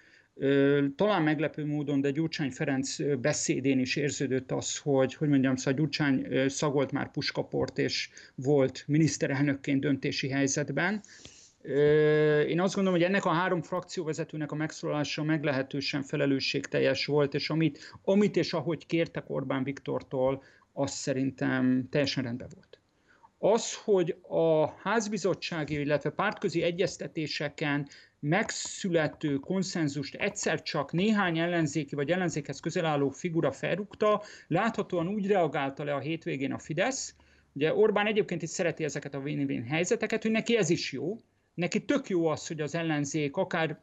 talán 0.95 1.23
meglepő 1.23 1.65
módon, 1.65 2.01
de 2.01 2.11
Gyurcsány 2.11 2.51
Ferenc 2.51 3.17
beszédén 3.19 3.79
is 3.79 3.95
érződött 3.95 4.51
az, 4.51 4.77
hogy, 4.77 5.13
hogy 5.13 5.29
mondjam, 5.29 5.55
szóval 5.55 5.73
Gyurcsány 5.73 6.27
szagolt 6.49 6.91
már 6.91 7.11
puskaport, 7.11 7.77
és 7.77 8.09
volt 8.35 8.83
miniszterelnökként 8.87 9.81
döntési 9.81 10.29
helyzetben. 10.29 11.01
Én 12.47 12.59
azt 12.59 12.75
gondolom, 12.75 12.99
hogy 12.99 13.07
ennek 13.09 13.25
a 13.25 13.29
három 13.29 13.61
frakcióvezetőnek 13.61 14.51
a 14.51 14.55
megszólalása 14.55 15.23
meglehetősen 15.23 16.03
felelősségteljes 16.03 17.05
volt, 17.05 17.33
és 17.33 17.49
amit, 17.49 17.97
amit 18.03 18.35
és 18.35 18.53
ahogy 18.53 18.85
kértek 18.85 19.29
Orbán 19.29 19.63
Viktortól, 19.63 20.43
az 20.73 20.91
szerintem 20.91 21.87
teljesen 21.89 22.23
rendben 22.23 22.47
volt. 22.53 22.79
Az, 23.37 23.75
hogy 23.83 24.17
a 24.21 24.67
házbizottsági, 24.67 25.79
illetve 25.79 26.09
pártközi 26.09 26.61
egyeztetéseken 26.61 27.87
megszülető 28.19 29.35
konszenzust 29.35 30.15
egyszer 30.15 30.61
csak 30.61 30.91
néhány 30.91 31.37
ellenzéki 31.37 31.95
vagy 31.95 32.11
ellenzékhez 32.11 32.59
közel 32.59 32.85
álló 32.85 33.09
figura 33.09 33.51
felrúgta, 33.51 34.21
láthatóan 34.47 35.07
úgy 35.07 35.27
reagálta 35.27 35.83
le 35.83 35.93
a 35.93 35.99
hétvégén 35.99 36.51
a 36.51 36.59
Fidesz, 36.59 37.15
Ugye 37.55 37.73
Orbán 37.73 38.07
egyébként 38.07 38.41
is 38.41 38.49
szereti 38.49 38.83
ezeket 38.83 39.13
a 39.13 39.19
win-win 39.19 39.63
helyzeteket, 39.63 40.21
hogy 40.21 40.31
neki 40.31 40.57
ez 40.57 40.69
is 40.69 40.91
jó. 40.91 41.17
Neki 41.55 41.85
tök 41.85 42.09
jó 42.09 42.27
az, 42.27 42.47
hogy 42.47 42.61
az 42.61 42.75
ellenzék 42.75 43.37
akár 43.37 43.79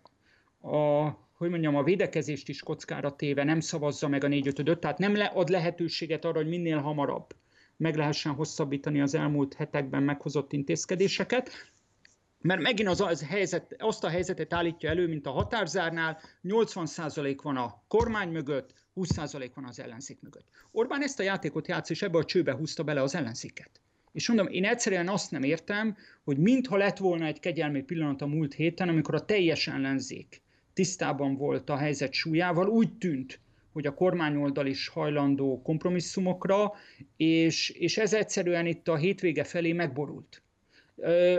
a, 0.61 1.09
hogy 1.33 1.51
mondjam, 1.51 1.77
a 1.77 1.83
védekezést 1.83 2.49
is 2.49 2.63
kockára 2.63 3.17
téve 3.17 3.45
nem 3.45 3.61
szavazza 3.61 4.09
meg 4.09 4.25
a 4.25 4.29
4 4.29 4.47
5 4.47 4.79
tehát 4.79 4.99
nem 4.99 5.15
ad 5.35 5.49
lehetőséget 5.49 6.25
arra, 6.25 6.37
hogy 6.37 6.49
minél 6.49 6.79
hamarabb 6.79 7.35
meg 7.77 7.97
lehessen 7.97 8.33
hosszabbítani 8.33 9.01
az 9.01 9.15
elmúlt 9.15 9.55
hetekben 9.55 10.03
meghozott 10.03 10.53
intézkedéseket 10.53 11.51
mert 12.43 12.61
megint 12.61 12.89
az, 12.89 13.01
az 13.01 13.27
helyzet, 13.27 13.77
azt 13.79 14.05
a 14.05 14.09
helyzetet 14.09 14.53
állítja 14.53 14.91
elő, 14.91 15.09
mint 15.09 15.27
a 15.27 15.31
határzárnál, 15.31 16.19
80% 16.45 17.39
van 17.43 17.57
a 17.57 17.83
kormány 17.89 18.29
mögött, 18.29 18.75
20% 18.97 19.51
van 19.55 19.65
az 19.65 19.81
ellenzék 19.81 20.21
mögött. 20.21 20.47
Orbán 20.71 21.03
ezt 21.03 21.21
a 21.21 21.23
játékot 21.23 21.69
játsz, 21.69 21.91
és 21.91 22.03
ebbe 22.03 22.19
a 22.19 22.25
csőbe 22.25 22.53
húzta 22.53 22.83
bele 22.83 23.03
az 23.03 23.15
ellenzéket. 23.15 23.82
És 24.13 24.29
mondom, 24.29 24.47
én 24.47 24.65
egyszerűen 24.65 25.09
azt 25.09 25.31
nem 25.31 25.43
értem, 25.43 25.97
hogy 26.25 26.39
mintha 26.39 26.77
lett 26.77 26.97
volna 26.97 27.27
egy 27.27 27.41
kegyelmi 27.41 27.83
pillanat 27.83 28.23
a 28.23 28.27
múlt 28.27 28.55
héten, 28.55 28.89
amikor 28.89 29.15
a 29.15 29.25
teljes 29.25 29.69
ellenzék 29.69 30.43
tisztában 30.73 31.37
volt 31.37 31.71
a 31.71 31.77
helyzet 31.77 32.13
súlyával, 32.13 32.69
úgy 32.69 32.93
tűnt, 32.93 33.41
hogy 33.73 33.87
a 33.87 33.95
kormányoldal 33.95 34.67
is 34.67 34.89
hajlandó 34.89 35.63
kompromisszumokra, 35.63 36.73
és, 37.17 37.71
és 37.71 37.99
ez 37.99 38.13
egyszerűen 38.13 38.67
itt 38.67 38.89
a 38.89 38.97
hétvége 38.97 39.45
felé 39.45 39.73
megborult. 39.73 40.43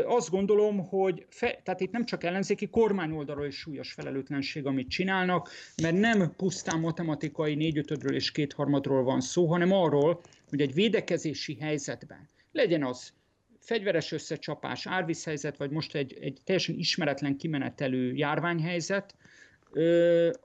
Azt 0.06 0.30
gondolom, 0.30 0.88
hogy 0.88 1.26
fe, 1.30 1.62
tehát 1.64 1.82
itt 1.82 1.92
nem 1.92 2.06
csak 2.06 2.24
ellenzéki 2.24 2.68
kormányoldalról 2.68 3.46
is 3.46 3.56
súlyos 3.56 3.92
felelőtlenség, 3.92 4.66
amit 4.66 4.90
csinálnak, 4.90 5.50
mert 5.82 6.00
nem 6.00 6.34
pusztán 6.38 6.80
matematikai 6.80 7.56
négyötödről 7.56 8.16
és 8.16 8.32
kétharmadról 8.32 9.04
van 9.04 9.22
szó, 9.22 9.46
hanem 9.46 9.72
arról, 9.72 10.22
hogy 10.50 10.62
egy 10.62 10.74
védekezési 10.74 11.58
helyzetben 11.60 12.30
legyen 12.54 12.84
az 12.84 13.14
fegyveres 13.60 14.12
összecsapás, 14.12 14.88
árvízhelyzet, 14.88 15.58
vagy 15.58 15.70
most 15.70 15.96
egy, 15.96 16.18
egy 16.22 16.42
teljesen 16.44 16.76
ismeretlen 16.76 17.38
kimenetelő 17.38 18.14
járványhelyzet, 18.14 19.16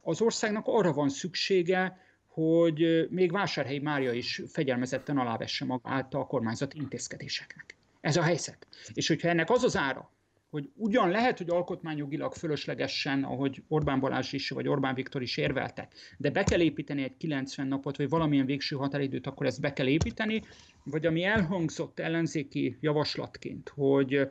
az 0.03 0.21
országnak 0.21 0.67
arra 0.67 0.93
van 0.93 1.09
szüksége, 1.09 2.01
hogy 2.27 3.07
még 3.11 3.33
Vásárhelyi 3.33 3.79
Mária 3.79 4.13
is 4.13 4.43
fegyelmezetten 4.49 5.19
alávesse 5.19 5.65
magát 5.65 6.15
a 6.15 6.27
kormányzat 6.27 6.75
intézkedéseknek. 6.75 7.77
Ez 8.01 8.17
a 8.17 8.23
helyzet. 8.23 8.67
És 8.95 9.09
hogyha 9.09 9.29
ennek 9.29 9.51
az 9.51 9.65
az 9.65 9.77
ára, 9.77 10.13
hogy 10.51 10.71
ugyan 10.75 11.11
lehet, 11.11 11.39
hogy 11.39 11.51
alkotmányjogilag 11.51 12.35
fölöslegesen, 12.35 13.25
ahogy 13.25 13.63
Orbán 13.69 14.01
Balázs 14.01 14.33
is, 14.33 14.51
vagy 14.51 14.69
Orbán 14.69 14.95
Viktor 14.95 15.23
is 15.23 15.37
érveltek, 15.37 15.93
de 16.19 16.31
be 16.31 16.43
kell 16.43 16.61
építeni 16.61 17.03
egy 17.03 17.17
90 17.17 17.67
napot, 17.67 17.97
vagy 17.97 18.09
valamilyen 18.09 18.47
végső 18.47 18.77
határidőt, 18.77 19.27
akkor 19.27 19.47
ezt 19.47 19.61
be 19.61 19.73
kell 19.73 19.87
építeni, 19.87 20.43
vagy 20.85 21.07
ami 21.07 21.25
elhangzott 21.25 21.99
ellenzéki 21.99 22.77
javaslatként, 22.81 23.73
hogy 23.75 24.29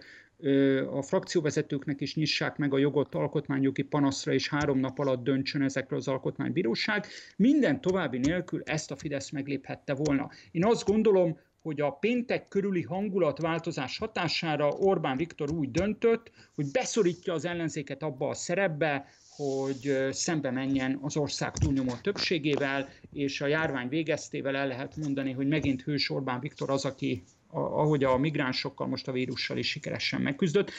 a 0.92 1.02
frakcióvezetőknek 1.02 2.02
is 2.02 2.16
nyissák 2.16 2.58
meg 2.58 2.74
a 2.74 2.78
jogot 2.78 3.16
alkotmányjogi 3.16 3.82
panaszra, 3.82 4.34
és 4.34 4.50
három 4.50 4.80
nap 4.80 5.00
alatt 5.00 5.24
döntsön 5.24 5.62
ezekről 5.62 6.00
az 6.00 6.08
alkotmánybíróság. 6.08 7.06
Minden 7.36 7.82
további 7.82 8.18
nélkül 8.18 8.62
ezt 8.66 8.92
a 8.92 8.96
Fidesz 8.96 9.30
megléphette 9.30 9.94
volna. 9.94 10.30
Én 10.52 10.66
azt 10.66 10.86
gondolom, 10.86 11.40
hogy 11.68 11.82
a 11.82 11.92
péntek 11.92 12.48
körüli 12.48 12.82
hangulatváltozás 12.82 13.98
hatására 13.98 14.68
Orbán 14.70 15.18
Viktor 15.18 15.52
úgy 15.52 15.72
döntött, 15.72 16.32
hogy 16.56 16.72
beszorítja 16.72 17.34
az 17.34 17.46
ellenzéket 17.46 18.04
abba 18.04 18.28
a 18.28 18.34
szerepbe, 18.34 19.06
hogy 19.30 20.08
szembe 20.12 20.52
menjen 20.52 21.00
az 21.02 21.18
ország 21.18 21.52
túlnyomó 21.52 21.94
többségével, 22.02 22.90
és 23.12 23.42
a 23.42 23.48
járvány 23.48 23.90
végeztével 23.90 24.56
el 24.56 24.68
lehet 24.68 24.96
mondani, 24.96 25.32
hogy 25.32 25.48
megint 25.48 25.82
hős 25.82 26.10
Orbán 26.10 26.40
Viktor 26.40 26.70
az, 26.70 26.86
aki 26.86 27.24
ahogy 27.50 28.04
a 28.04 28.18
migránsokkal, 28.18 28.88
most 28.88 29.08
a 29.08 29.12
vírussal 29.12 29.58
is 29.58 29.70
sikeresen 29.70 30.22
megküzdött. 30.22 30.72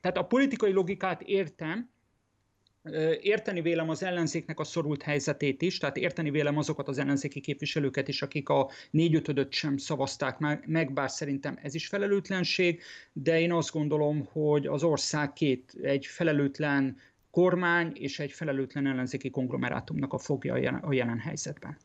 Tehát 0.00 0.16
a 0.16 0.22
politikai 0.22 0.72
logikát 0.72 1.22
értem, 1.22 1.90
Érteni 3.20 3.60
vélem 3.60 3.88
az 3.88 4.02
ellenzéknek 4.02 4.58
a 4.58 4.64
szorult 4.64 5.02
helyzetét 5.02 5.62
is, 5.62 5.78
tehát 5.78 5.96
érteni 5.96 6.30
vélem 6.30 6.56
azokat 6.56 6.88
az 6.88 6.98
ellenzéki 6.98 7.40
képviselőket 7.40 8.08
is, 8.08 8.22
akik 8.22 8.48
a 8.48 8.70
négyötödöt 8.90 9.52
sem 9.52 9.76
szavazták 9.76 10.38
meg, 10.66 10.92
bár 10.92 11.10
szerintem 11.10 11.58
ez 11.62 11.74
is 11.74 11.86
felelőtlenség, 11.86 12.82
de 13.12 13.40
én 13.40 13.52
azt 13.52 13.72
gondolom, 13.72 14.24
hogy 14.32 14.66
az 14.66 14.82
ország 14.82 15.32
két, 15.32 15.74
egy 15.82 16.06
felelőtlen 16.06 16.96
kormány 17.30 17.92
és 17.94 18.18
egy 18.18 18.32
felelőtlen 18.32 18.86
ellenzéki 18.86 19.30
konglomerátumnak 19.30 20.12
a 20.12 20.18
fogja 20.18 20.80
a 20.82 20.92
jelen 20.92 21.18
helyzetben. 21.18 21.76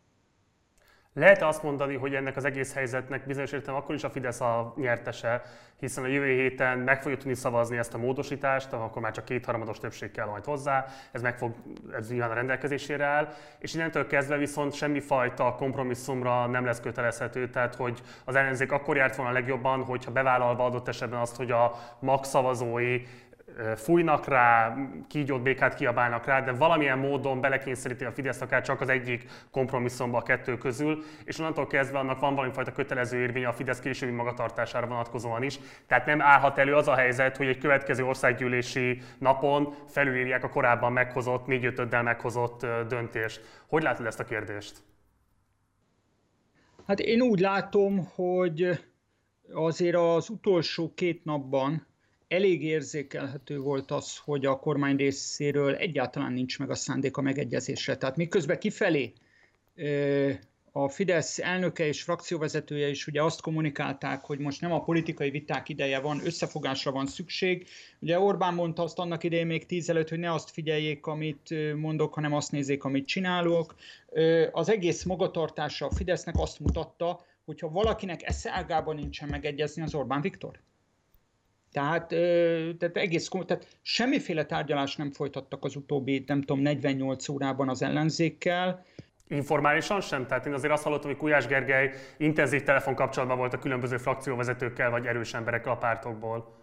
Lehet 1.18 1.42
azt 1.42 1.64
mondani, 1.64 1.96
hogy 1.96 2.16
ennek 2.16 2.36
az 2.36 2.46
egész 2.46 2.74
helyzetnek 2.74 3.26
bizonyos 3.26 3.52
értelemben 3.52 3.84
akkor 3.84 3.96
is 3.96 4.04
a 4.04 4.10
Fidesz 4.10 4.42
a 4.42 4.74
nyertese, 4.78 5.42
hiszen 5.80 6.04
a 6.04 6.08
jövő 6.08 6.26
héten 6.26 6.78
meg 6.78 7.02
fogja 7.02 7.18
tudni 7.18 7.34
szavazni 7.34 7.78
ezt 7.78 7.94
a 7.94 7.98
módosítást, 7.98 8.74
akkor 8.74 9.02
már 9.02 9.12
csak 9.12 9.26
kétharmados 9.26 9.78
többség 9.78 10.12
kell 10.12 10.26
majd 10.26 10.46
hozzá, 10.46 10.86
ez 11.12 11.22
meg 11.22 11.38
fog, 11.38 11.54
ez 11.98 12.10
nyilván 12.10 12.32
a 12.32 12.34
rendelkezésére 12.34 13.06
áll, 13.06 13.34
és 13.60 13.74
innentől 13.74 14.08
kezdve 14.08 14.38
viszont 14.38 14.74
semmifajta 14.74 15.56
kompromisszumra 15.56 16.46
nem 16.46 16.66
lesz 16.66 16.80
kötelezhető, 16.80 17.50
tehát 17.50 17.76
hogy 17.76 18.02
az 18.26 18.36
ellenzék 18.36 18.72
akkor 18.72 18.96
járt 18.96 19.16
volna 19.16 19.32
legjobban, 19.32 19.84
hogyha 19.84 20.12
bevállalva 20.12 20.66
adott 20.66 20.88
esetben 20.88 21.20
azt, 21.20 21.36
hogy 21.36 21.52
a 21.52 21.72
mag 22.00 22.24
szavazói 22.24 23.02
fújnak 23.76 24.28
rá, 24.28 24.76
kígyót, 25.08 25.42
békát 25.42 25.76
kiabálnak 25.76 26.26
rá, 26.26 26.42
de 26.42 26.52
valamilyen 26.52 26.98
módon 26.98 27.42
belekényszeríti 27.42 28.06
a 28.06 28.12
Fidesz 28.12 28.42
akár 28.42 28.62
csak 28.62 28.82
az 28.82 28.90
egyik 28.90 29.26
kompromisszumba 29.52 30.18
a 30.18 30.22
kettő 30.22 30.58
közül, 30.58 31.04
és 31.24 31.40
onnantól 31.40 31.68
kezdve 31.68 32.00
annak 32.00 32.20
van 32.20 32.36
valamifajta 32.36 32.72
kötelező 32.72 33.18
érvény 33.18 33.46
a 33.46 33.54
Fidesz 33.54 33.80
későbbi 33.80 34.12
magatartására 34.12 34.88
vonatkozóan 34.88 35.44
is. 35.44 35.60
Tehát 35.88 36.06
nem 36.06 36.22
állhat 36.22 36.58
elő 36.58 36.76
az 36.76 36.88
a 36.88 36.96
helyzet, 36.96 37.38
hogy 37.38 37.48
egy 37.48 37.58
következő 37.58 38.06
országgyűlési 38.06 39.02
napon 39.18 39.74
felülírják 39.88 40.44
a 40.44 40.50
korábban 40.50 40.94
meghozott, 40.94 41.46
négy 41.46 41.66
ötöddel 41.66 42.04
meghozott 42.04 42.66
döntést. 42.88 43.42
Hogy 43.68 43.84
látod 43.84 44.06
ezt 44.06 44.20
a 44.20 44.24
kérdést? 44.24 44.84
Hát 46.88 47.00
én 47.00 47.22
úgy 47.22 47.40
látom, 47.40 48.06
hogy 48.16 48.70
azért 49.54 49.96
az 49.96 50.30
utolsó 50.30 50.94
két 50.96 51.24
napban 51.24 51.88
elég 52.36 52.64
érzékelhető 52.64 53.60
volt 53.60 53.92
az, 53.92 54.18
hogy 54.18 54.46
a 54.46 54.60
kormány 54.60 54.96
részéről 54.96 55.76
egyáltalán 55.76 56.34
nincs 56.34 56.60
meg 56.60 56.70
a 56.70 56.76
szándék 56.76 57.18
a 57.18 57.22
megegyezésre. 57.22 57.98
Tehát 57.98 58.16
miközben 58.16 58.60
kifelé 58.60 59.14
a 60.72 60.90
Fidesz 60.90 61.40
elnöke 61.40 61.88
és 61.88 62.02
frakcióvezetője 62.02 62.88
is 62.88 63.08
ugye 63.08 63.24
azt 63.24 63.42
kommunikálták, 63.42 64.26
hogy 64.26 64.40
most 64.40 64.62
nem 64.62 64.72
a 64.72 64.84
politikai 64.84 65.30
viták 65.30 65.70
ideje 65.70 66.00
van, 66.00 66.22
összefogásra 66.26 66.92
van 66.92 67.06
szükség. 67.06 67.68
Ugye 68.00 68.20
Orbán 68.20 68.54
mondta 68.54 68.84
azt 68.84 69.00
annak 69.00 69.24
idején 69.24 69.46
még 69.46 69.66
tíz 69.66 69.90
előtt, 69.90 70.10
hogy 70.10 70.20
ne 70.20 70.34
azt 70.34 70.50
figyeljék, 70.50 71.06
amit 71.06 71.76
mondok, 71.76 72.14
hanem 72.14 72.34
azt 72.34 72.52
nézzék, 72.52 72.84
amit 72.84 73.08
csinálok. 73.08 73.76
Az 74.52 74.70
egész 74.70 75.04
magatartása 75.04 75.86
a 75.86 75.92
Fidesznek 75.92 76.36
azt 76.38 76.60
mutatta, 76.60 77.26
hogyha 77.46 77.70
valakinek 77.70 78.28
esze 78.28 78.52
ágában 78.52 78.96
nincsen 78.96 79.30
megegyezni, 79.30 79.82
az 79.82 79.96
Orbán 79.96 80.22
Viktor. 80.22 80.60
Tehát, 81.76 82.08
tehát 82.78 82.98
egész, 82.98 83.30
tehát 83.46 83.78
semmiféle 83.82 84.46
tárgyalást 84.46 84.98
nem 84.98 85.12
folytattak 85.12 85.64
az 85.64 85.76
utóbbi, 85.76 86.24
nem 86.28 86.42
tudom, 86.42 86.62
48 86.62 87.30
órában 87.30 87.70
az 87.70 87.82
ellenzékkel. 87.82 88.86
Informálisan 89.28 90.02
sem? 90.02 90.28
Tehát 90.28 90.46
én 90.46 90.54
azért 90.54 90.74
azt 90.74 90.84
hallottam, 90.84 91.10
hogy 91.10 91.20
Kujás 91.20 91.48
Gergely 91.48 91.94
intenzív 92.18 92.64
telefonkapcsolatban 92.64 93.38
volt 93.38 93.54
a 93.54 93.60
különböző 93.60 93.98
frakcióvezetőkkel, 93.98 94.90
vagy 94.90 95.06
erős 95.06 95.34
emberekkel 95.34 95.72
a 95.72 95.78
pártokból. 95.78 96.56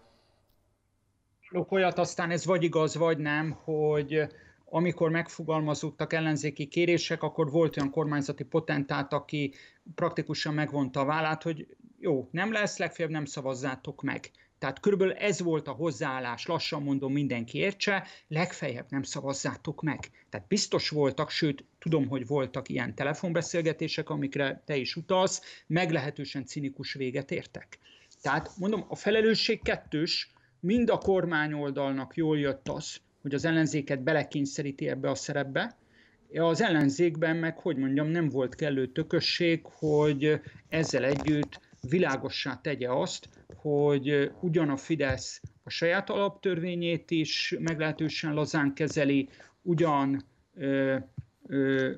Olyat 1.68 1.98
aztán 1.98 2.31
ez 2.31 2.46
vagy 2.46 2.62
igaz, 2.62 2.96
vagy 2.96 3.18
nem, 3.18 3.51
hogy 3.51 4.27
amikor 4.64 5.11
megfogalmazódtak 5.11 6.12
ellenzéki 6.12 6.66
kérések, 6.66 7.22
akkor 7.22 7.51
volt 7.51 7.77
olyan 7.77 7.90
kormányzati 7.90 8.44
potentát, 8.44 9.12
aki 9.12 9.55
praktikusan 9.94 10.55
megvonta 10.55 11.01
a 11.01 11.05
vállát, 11.05 11.42
hogy 11.42 11.66
jó, 11.98 12.29
nem 12.31 12.53
lesz, 12.53 12.79
legfeljebb 12.79 13.12
nem 13.12 13.25
szavazzátok 13.25 14.03
meg. 14.03 14.31
Tehát 14.62 14.81
körülbelül 14.81 15.12
ez 15.12 15.40
volt 15.40 15.68
a 15.68 15.72
hozzáállás, 15.72 16.46
lassan 16.46 16.83
mondom, 16.83 17.12
mindenki 17.12 17.59
értse, 17.59 18.07
legfeljebb 18.29 18.87
nem 18.88 19.03
szavazzátok 19.03 19.83
meg. 19.83 20.11
Tehát 20.31 20.46
biztos 20.46 20.88
voltak, 20.88 21.31
sőt, 21.31 21.64
tudom, 21.79 22.09
hogy 22.09 22.27
voltak 22.27 22.68
ilyen 22.68 22.94
telefonbeszélgetések, 22.94 24.11
amikre 24.11 24.62
te 24.66 24.77
is 24.77 24.96
utalsz, 24.96 25.62
meglehetősen 25.66 26.44
cinikus 26.44 26.92
véget 26.92 27.31
értek. 27.31 27.79
Tehát 28.20 28.51
mondom, 28.59 28.85
a 28.88 28.96
felelősség 28.96 29.62
kettős, 29.62 30.33
mind 30.61 30.90
a 30.90 30.98
kormány 30.98 31.53
oldalnak 31.53 32.16
jól 32.16 32.38
jött 32.38 32.68
az, 32.68 32.96
hogy 33.22 33.35
az 33.35 33.44
ellenzéket 33.44 34.03
belekényszeríti 34.03 34.88
ebbe 34.88 35.11
a 35.11 35.14
szerepbe, 35.14 35.77
az 36.35 36.61
ellenzékben 36.61 37.37
meg, 37.37 37.59
hogy 37.59 37.77
mondjam, 37.77 38.07
nem 38.07 38.29
volt 38.29 38.55
kellő 38.55 38.87
tökösség, 38.87 39.61
hogy 39.64 40.40
ezzel 40.68 41.05
együtt 41.05 41.61
világossá 41.88 42.61
tegye 42.61 42.90
azt, 42.90 43.29
hogy 43.55 44.31
ugyan 44.40 44.68
a 44.68 44.77
Fidesz 44.77 45.40
a 45.62 45.71
saját 45.71 46.11
alaptörvényét 46.11 47.11
is 47.11 47.55
meglehetősen 47.59 48.35
lazán 48.35 48.75
kezeli, 48.75 49.29
ugyan 49.62 50.25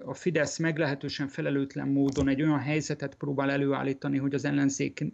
a 0.05 0.15
Fidesz 0.15 0.59
meglehetősen 0.59 1.29
felelőtlen 1.29 1.89
módon 1.89 2.29
egy 2.29 2.43
olyan 2.43 2.59
helyzetet 2.59 3.15
próbál 3.15 3.51
előállítani, 3.51 4.19
hogy 4.19 4.35
az 4.35 4.45
ellenzék 4.45 5.05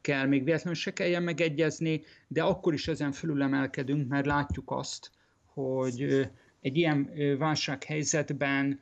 kell 0.00 0.26
még 0.26 0.44
véletlenül 0.44 0.78
se 0.78 0.92
kelljen 0.92 1.22
megegyezni, 1.22 2.02
de 2.28 2.42
akkor 2.42 2.74
is 2.74 2.88
ezen 2.88 3.12
fölülemelkedünk, 3.12 4.08
mert 4.08 4.26
látjuk 4.26 4.70
azt, 4.70 5.10
hogy 5.44 6.30
egy 6.60 6.76
ilyen 6.76 7.10
válsághelyzetben 7.38 8.80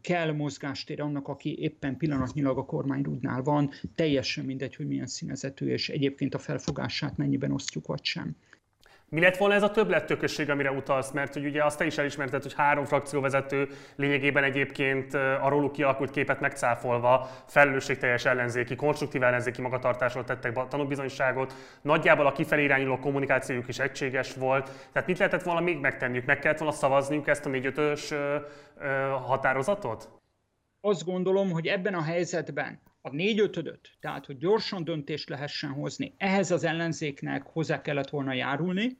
kell 0.00 0.32
mozgástér 0.32 1.00
annak, 1.00 1.28
aki 1.28 1.58
éppen 1.58 1.96
pillanatnyilag 1.96 2.58
a 2.58 2.64
kormányrúdnál 2.64 3.42
van, 3.42 3.70
teljesen 3.94 4.44
mindegy, 4.44 4.76
hogy 4.76 4.86
milyen 4.86 5.06
színezetű, 5.06 5.66
és 5.66 5.88
egyébként 5.88 6.34
a 6.34 6.38
felfogását 6.38 7.16
mennyiben 7.16 7.52
osztjuk, 7.52 7.86
vagy 7.86 8.04
sem. 8.04 8.36
Mi 9.14 9.20
lett 9.20 9.36
volna 9.36 9.54
ez 9.54 9.62
a 9.62 9.70
többlettökösség, 9.70 10.50
amire 10.50 10.70
utalsz? 10.70 11.10
Mert 11.10 11.32
hogy 11.32 11.44
ugye 11.44 11.64
azt 11.64 11.78
te 11.78 11.84
is 11.84 11.98
elismerted, 11.98 12.42
hogy 12.42 12.54
három 12.54 12.84
frakcióvezető 12.84 13.68
lényegében 13.96 14.44
egyébként 14.44 15.14
a 15.14 15.48
róluk 15.48 15.72
kialakult 15.72 16.10
képet 16.10 16.40
megcáfolva 16.40 17.28
felelősségteljes 17.46 18.24
ellenzéki, 18.24 18.74
konstruktív 18.74 19.22
ellenzéki 19.22 19.60
magatartásról 19.60 20.24
tettek 20.24 20.68
tanúbizonyságot. 20.68 21.54
Nagyjából 21.82 22.26
a 22.26 22.32
kifelé 22.32 22.62
irányuló 22.62 22.98
kommunikációjuk 22.98 23.68
is 23.68 23.78
egységes 23.78 24.34
volt. 24.34 24.70
Tehát 24.92 25.08
mit 25.08 25.18
lehetett 25.18 25.42
volna 25.42 25.60
még 25.60 25.80
megtenniük? 25.80 26.24
Meg 26.24 26.38
kellett 26.38 26.58
volna 26.58 26.74
szavazniuk 26.74 27.28
ezt 27.28 27.46
a 27.46 27.48
négy-ötös 27.48 28.14
határozatot? 29.26 30.08
Azt 30.80 31.04
gondolom, 31.04 31.50
hogy 31.50 31.66
ebben 31.66 31.94
a 31.94 32.02
helyzetben 32.02 32.80
a 33.02 33.10
négy-ötödöt, 33.10 33.90
tehát 34.00 34.26
hogy 34.26 34.38
gyorsan 34.38 34.84
döntést 34.84 35.28
lehessen 35.28 35.70
hozni, 35.70 36.14
ehhez 36.16 36.50
az 36.50 36.64
ellenzéknek 36.64 37.42
hozzá 37.42 37.80
kellett 37.80 38.10
volna 38.10 38.32
járulni, 38.32 38.98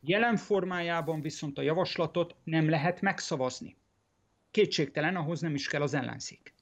jelen 0.00 0.36
formájában 0.36 1.20
viszont 1.20 1.58
a 1.58 1.62
javaslatot 1.62 2.34
nem 2.44 2.68
lehet 2.68 3.00
megszavazni. 3.00 3.76
Kétségtelen, 4.50 5.16
ahhoz 5.16 5.40
nem 5.40 5.54
is 5.54 5.68
kell 5.68 5.82
az 5.82 5.94
ellenzék. 5.94 6.54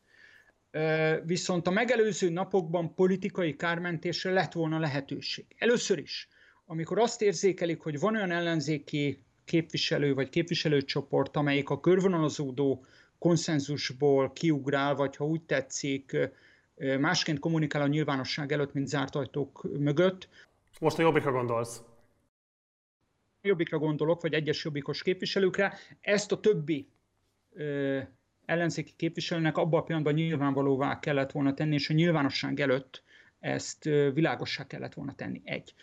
Viszont 1.24 1.66
a 1.66 1.70
megelőző 1.70 2.30
napokban 2.30 2.94
politikai 2.94 3.56
kármentésre 3.56 4.30
lett 4.30 4.52
volna 4.52 4.78
lehetőség. 4.78 5.44
Először 5.58 5.98
is, 5.98 6.28
amikor 6.66 6.98
azt 6.98 7.22
érzékelik, 7.22 7.80
hogy 7.80 7.98
van 7.98 8.14
olyan 8.14 8.30
ellenzéki 8.30 9.22
képviselő 9.44 10.14
vagy 10.14 10.28
képviselőcsoport, 10.28 11.36
amelyik 11.36 11.68
a 11.70 11.80
körvonalazódó 11.80 12.84
konszenzusból 13.18 14.32
kiugrál, 14.32 14.94
vagy 14.94 15.16
ha 15.16 15.24
úgy 15.24 15.42
tetszik, 15.42 16.16
másként 16.98 17.38
kommunikál 17.38 17.82
a 17.82 17.86
nyilvánosság 17.86 18.52
előtt, 18.52 18.72
mint 18.72 18.88
zárt 18.88 19.14
ajtók 19.14 19.68
mögött. 19.78 20.28
Most 20.80 20.98
a 20.98 21.02
jobbikra 21.02 21.32
gondolsz? 21.32 21.82
Jobbikra 23.42 23.78
gondolok, 23.78 24.22
vagy 24.22 24.32
egyes 24.32 24.64
jobbikos 24.64 25.02
képviselőkre. 25.02 25.74
Ezt 26.00 26.32
a 26.32 26.40
többi 26.40 26.88
ö, 27.52 28.00
ellenzéki 28.44 28.92
képviselőnek 28.96 29.56
abban 29.56 29.80
a 29.80 29.82
pillanatban 29.82 30.14
nyilvánvalóvá 30.14 30.98
kellett 30.98 31.32
volna 31.32 31.54
tenni, 31.54 31.74
és 31.74 31.90
a 31.90 31.94
nyilvánosság 31.94 32.60
előtt 32.60 33.02
ezt 33.40 33.84
világossá 33.84 34.66
kellett 34.66 34.94
volna 34.94 35.14
tenni. 35.14 35.40
Egy. 35.44 35.74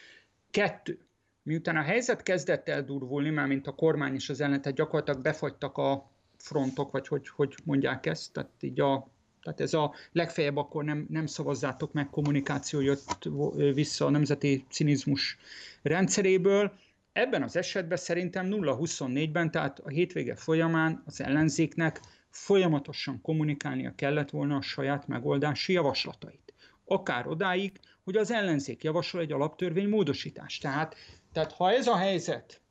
Kettő. 0.51 0.99
Miután 1.43 1.77
a 1.77 1.81
helyzet 1.81 2.23
kezdett 2.23 2.69
el 2.69 2.83
durvulni, 2.83 3.29
már 3.29 3.47
mint 3.47 3.67
a 3.67 3.71
kormány 3.71 4.13
és 4.13 4.29
az 4.29 4.41
ellen, 4.41 4.61
tehát 4.61 4.77
gyakorlatilag 4.77 5.21
befagytak 5.21 5.77
a 5.77 6.11
frontok, 6.37 6.91
vagy 6.91 7.07
hogy, 7.07 7.27
hogy 7.27 7.55
mondják 7.63 8.05
ezt, 8.05 8.33
tehát 8.33 8.51
így 8.59 8.79
a 8.79 9.07
tehát 9.41 9.59
ez 9.59 9.73
a 9.73 9.93
legfeljebb 10.11 10.57
akkor 10.57 10.83
nem, 10.83 11.05
nem 11.09 11.25
szavazzátok 11.25 11.93
meg 11.93 12.09
kommunikáció 12.09 12.79
jött 12.79 13.29
vissza 13.73 14.05
a 14.05 14.09
nemzeti 14.09 14.65
cinizmus 14.69 15.37
rendszeréből. 15.81 16.73
Ebben 17.13 17.43
az 17.43 17.55
esetben 17.55 17.97
szerintem 17.97 18.47
0-24-ben, 18.49 19.51
tehát 19.51 19.79
a 19.79 19.89
hétvége 19.89 20.35
folyamán 20.35 21.03
az 21.05 21.21
ellenzéknek 21.21 21.99
folyamatosan 22.29 23.21
kommunikálnia 23.21 23.95
kellett 23.95 24.29
volna 24.29 24.55
a 24.55 24.61
saját 24.61 25.07
megoldási 25.07 25.73
javaslatait. 25.73 26.53
Akár 26.85 27.27
odáig, 27.27 27.79
hogy 28.03 28.15
az 28.17 28.31
ellenzék 28.31 28.83
javasol 28.83 29.21
egy 29.21 29.31
alaptörvény 29.31 29.89
módosítást. 29.89 30.61
Tehát, 30.61 30.95
tehát 31.33 31.51
ha 31.51 31.71
ez 31.71 31.87
a 31.87 31.95
helyzet, 31.95 32.61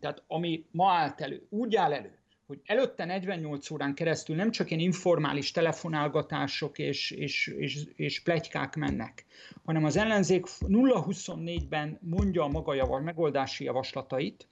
tehát 0.00 0.22
ami 0.26 0.66
ma 0.70 0.92
állt 0.92 1.20
elő, 1.20 1.46
úgy 1.48 1.76
áll 1.76 1.92
elő, 1.92 2.18
hogy 2.46 2.60
előtte 2.64 3.04
48 3.04 3.70
órán 3.70 3.94
keresztül 3.94 4.36
nem 4.36 4.50
csak 4.50 4.70
ilyen 4.70 4.82
informális 4.82 5.50
telefonálgatások 5.50 6.78
és, 6.78 7.10
és, 7.10 7.46
és, 7.46 7.84
és 7.96 8.22
plegykák 8.22 8.76
mennek, 8.76 9.24
hanem 9.64 9.84
az 9.84 9.96
ellenzék 9.96 10.46
0-24-ben 10.60 11.98
mondja 12.00 12.42
a 12.42 12.48
maga 12.48 12.74
javar, 12.74 13.02
megoldási 13.02 13.64
javaslatait, 13.64 14.48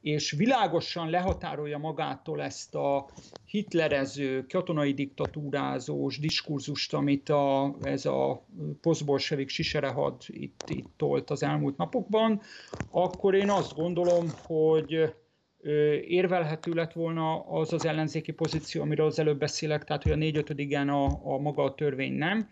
és 0.00 0.30
világosan 0.30 1.10
lehatárolja 1.10 1.78
magától 1.78 2.42
ezt 2.42 2.74
a 2.74 3.08
hitlerező, 3.44 4.46
katonai 4.46 4.94
diktatúrázós 4.94 6.18
diskurzust, 6.18 6.94
amit 6.94 7.28
a, 7.28 7.76
ez 7.82 8.06
a 8.06 8.46
posztbolsevik 8.80 9.48
siserehad 9.48 10.22
itt, 10.26 10.64
itt 10.68 10.90
tolt 10.96 11.30
az 11.30 11.42
elmúlt 11.42 11.76
napokban, 11.76 12.40
akkor 12.90 13.34
én 13.34 13.50
azt 13.50 13.74
gondolom, 13.74 14.26
hogy 14.42 15.14
érvelhető 16.06 16.72
lett 16.72 16.92
volna 16.92 17.40
az 17.40 17.72
az 17.72 17.84
ellenzéki 17.84 18.32
pozíció, 18.32 18.82
amiről 18.82 19.06
az 19.06 19.18
előbb 19.18 19.38
beszélek, 19.38 19.84
tehát 19.84 20.02
hogy 20.02 20.12
a 20.12 20.16
négy 20.16 20.44
igen, 20.56 20.88
a, 20.88 21.04
a 21.34 21.38
maga 21.38 21.62
a 21.62 21.74
törvény 21.74 22.12
nem. 22.12 22.48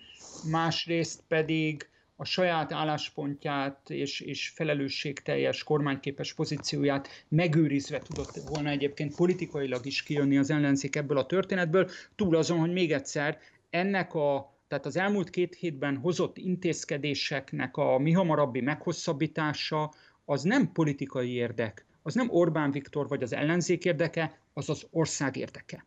Másrészt 0.50 1.22
pedig 1.29 1.88
a 2.16 2.24
saját 2.24 2.72
álláspontját 2.72 3.90
és, 3.90 4.20
és 4.20 4.48
felelősségteljes 4.48 5.62
kormányképes 5.62 6.35
pozícióját 6.35 7.09
megőrizve 7.29 7.98
tudott 7.98 8.40
volna 8.48 8.68
egyébként 8.68 9.16
politikailag 9.16 9.87
is 9.87 10.03
kijönni 10.03 10.38
az 10.38 10.50
ellenzék 10.50 10.96
ebből 10.96 11.18
a 11.18 11.27
történetből, 11.27 11.90
túl 12.14 12.37
azon, 12.37 12.59
hogy 12.59 12.72
még 12.72 12.92
egyszer 12.92 13.38
ennek 13.70 14.14
a 14.14 14.53
tehát 14.68 14.87
az 14.87 14.96
elmúlt 14.96 15.31
két 15.31 15.55
hétben 15.55 15.96
hozott 15.96 16.38
intézkedéseknek 16.38 17.77
a 17.77 17.98
mi 17.98 18.12
hamarabbi 18.12 18.61
meghosszabbítása 18.61 19.92
az 20.24 20.42
nem 20.42 20.72
politikai 20.72 21.33
érdek, 21.33 21.87
az 22.07 22.14
nem 22.14 22.31
Orbán 22.31 22.71
Viktor 22.71 23.09
vagy 23.09 23.23
az 23.23 23.33
ellenzék 23.33 23.85
érdeke, 23.85 24.38
az 24.53 24.69
az 24.69 24.87
ország 24.90 25.37
érdeke. 25.37 25.87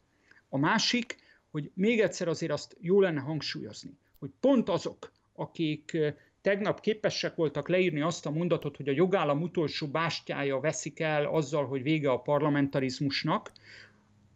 A 0.50 0.58
másik, 0.58 1.16
hogy 1.52 1.72
még 1.74 2.00
egyszer 2.00 2.28
azért 2.28 2.52
azt 2.52 2.78
jó 2.80 3.02
lenne 3.02 3.20
hangsúlyozni, 3.20 3.98
hogy 4.20 4.30
pont 4.40 4.70
azok, 4.70 5.12
akik 5.34 5.98
tegnap 6.42 6.80
képesek 6.80 7.36
voltak 7.36 7.68
leírni 7.68 8.02
azt 8.02 8.26
a 8.26 8.32
mondatot, 8.32 8.78
hogy 8.78 8.88
a 8.88 8.92
jogállam 8.92 9.42
utolsó 9.42 9.88
bástyája 9.88 10.60
veszik 10.60 11.00
el 11.00 11.26
azzal, 11.26 11.66
hogy 11.66 11.84
vége 11.84 12.12
a 12.12 12.20
parlamentarizmusnak, 12.20 13.52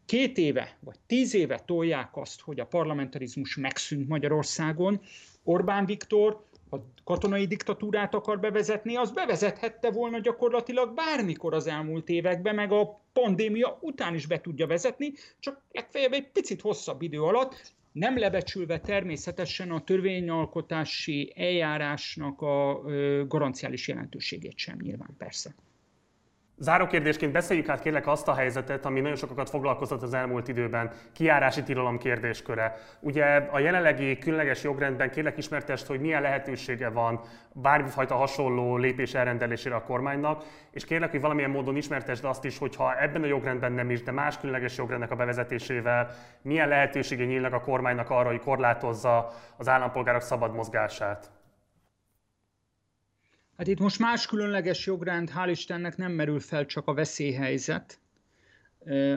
két 0.05 0.37
éve 0.37 0.77
vagy 0.79 0.99
tíz 1.07 1.33
éve 1.33 1.59
tolják 1.65 2.17
azt, 2.17 2.41
hogy 2.41 2.59
a 2.59 2.65
parlamentarizmus 2.65 3.55
megszűnt 3.55 4.07
Magyarországon. 4.07 5.01
Orbán 5.43 5.85
Viktor 5.85 6.45
ha 6.71 6.85
katonai 7.03 7.45
diktatúrát 7.45 8.13
akar 8.13 8.39
bevezetni, 8.39 8.95
az 8.95 9.11
bevezethette 9.11 9.91
volna 9.91 10.19
gyakorlatilag 10.19 10.93
bármikor 10.93 11.53
az 11.53 11.67
elmúlt 11.67 12.09
években, 12.09 12.55
meg 12.55 12.71
a 12.71 13.01
pandémia 13.13 13.77
után 13.81 14.15
is 14.15 14.25
be 14.25 14.41
tudja 14.41 14.67
vezetni, 14.67 15.13
csak 15.39 15.61
legfeljebb 15.71 16.13
egy 16.13 16.31
picit 16.31 16.61
hosszabb 16.61 17.01
idő 17.01 17.21
alatt, 17.21 17.73
nem 17.91 18.17
lebecsülve 18.17 18.79
természetesen 18.79 19.71
a 19.71 19.83
törvényalkotási 19.83 21.33
eljárásnak 21.35 22.41
a 22.41 22.81
garanciális 23.27 23.87
jelentőségét 23.87 24.57
sem 24.57 24.77
nyilván 24.81 25.15
persze. 25.17 25.55
Záró 26.61 26.87
kérdésként 26.87 27.31
beszéljük 27.31 27.69
át 27.69 27.81
kérlek 27.81 28.07
azt 28.07 28.27
a 28.27 28.33
helyzetet, 28.33 28.85
ami 28.85 28.99
nagyon 28.99 29.15
sokakat 29.15 29.49
foglalkoztat 29.49 30.03
az 30.03 30.13
elmúlt 30.13 30.47
időben, 30.47 30.91
kiárási 31.13 31.63
tilalom 31.63 31.97
kérdésköre. 31.97 32.77
Ugye 32.99 33.25
a 33.51 33.59
jelenlegi 33.59 34.17
különleges 34.17 34.63
jogrendben 34.63 35.09
kérlek 35.09 35.37
ismertest, 35.37 35.85
hogy 35.85 35.99
milyen 35.99 36.21
lehetősége 36.21 36.89
van 36.89 37.19
bármifajta 37.53 38.15
hasonló 38.15 38.77
lépés 38.77 39.13
elrendelésére 39.13 39.75
a 39.75 39.83
kormánynak, 39.83 40.43
és 40.71 40.85
kérlek, 40.85 41.11
hogy 41.11 41.21
valamilyen 41.21 41.49
módon 41.49 41.75
ismertesd 41.75 42.25
azt 42.25 42.45
is, 42.45 42.57
hogyha 42.57 43.01
ebben 43.01 43.23
a 43.23 43.27
jogrendben 43.27 43.71
nem 43.71 43.89
is, 43.89 44.03
de 44.03 44.11
más 44.11 44.37
különleges 44.37 44.77
jogrendnek 44.77 45.11
a 45.11 45.15
bevezetésével 45.15 46.09
milyen 46.41 46.67
lehetősége 46.67 47.25
nyílnak 47.25 47.53
a 47.53 47.61
kormánynak 47.61 48.09
arra, 48.09 48.29
hogy 48.29 48.41
korlátozza 48.41 49.31
az 49.57 49.67
állampolgárok 49.67 50.21
szabad 50.21 50.53
mozgását. 50.53 51.31
Hát 53.61 53.69
itt 53.69 53.79
most 53.79 53.99
más 53.99 54.25
különleges 54.25 54.85
jogrend, 54.85 55.31
hál' 55.35 55.49
Istennek 55.49 55.97
nem 55.97 56.11
merül 56.11 56.39
fel 56.39 56.65
csak 56.65 56.87
a 56.87 56.93
veszélyhelyzet, 56.93 57.99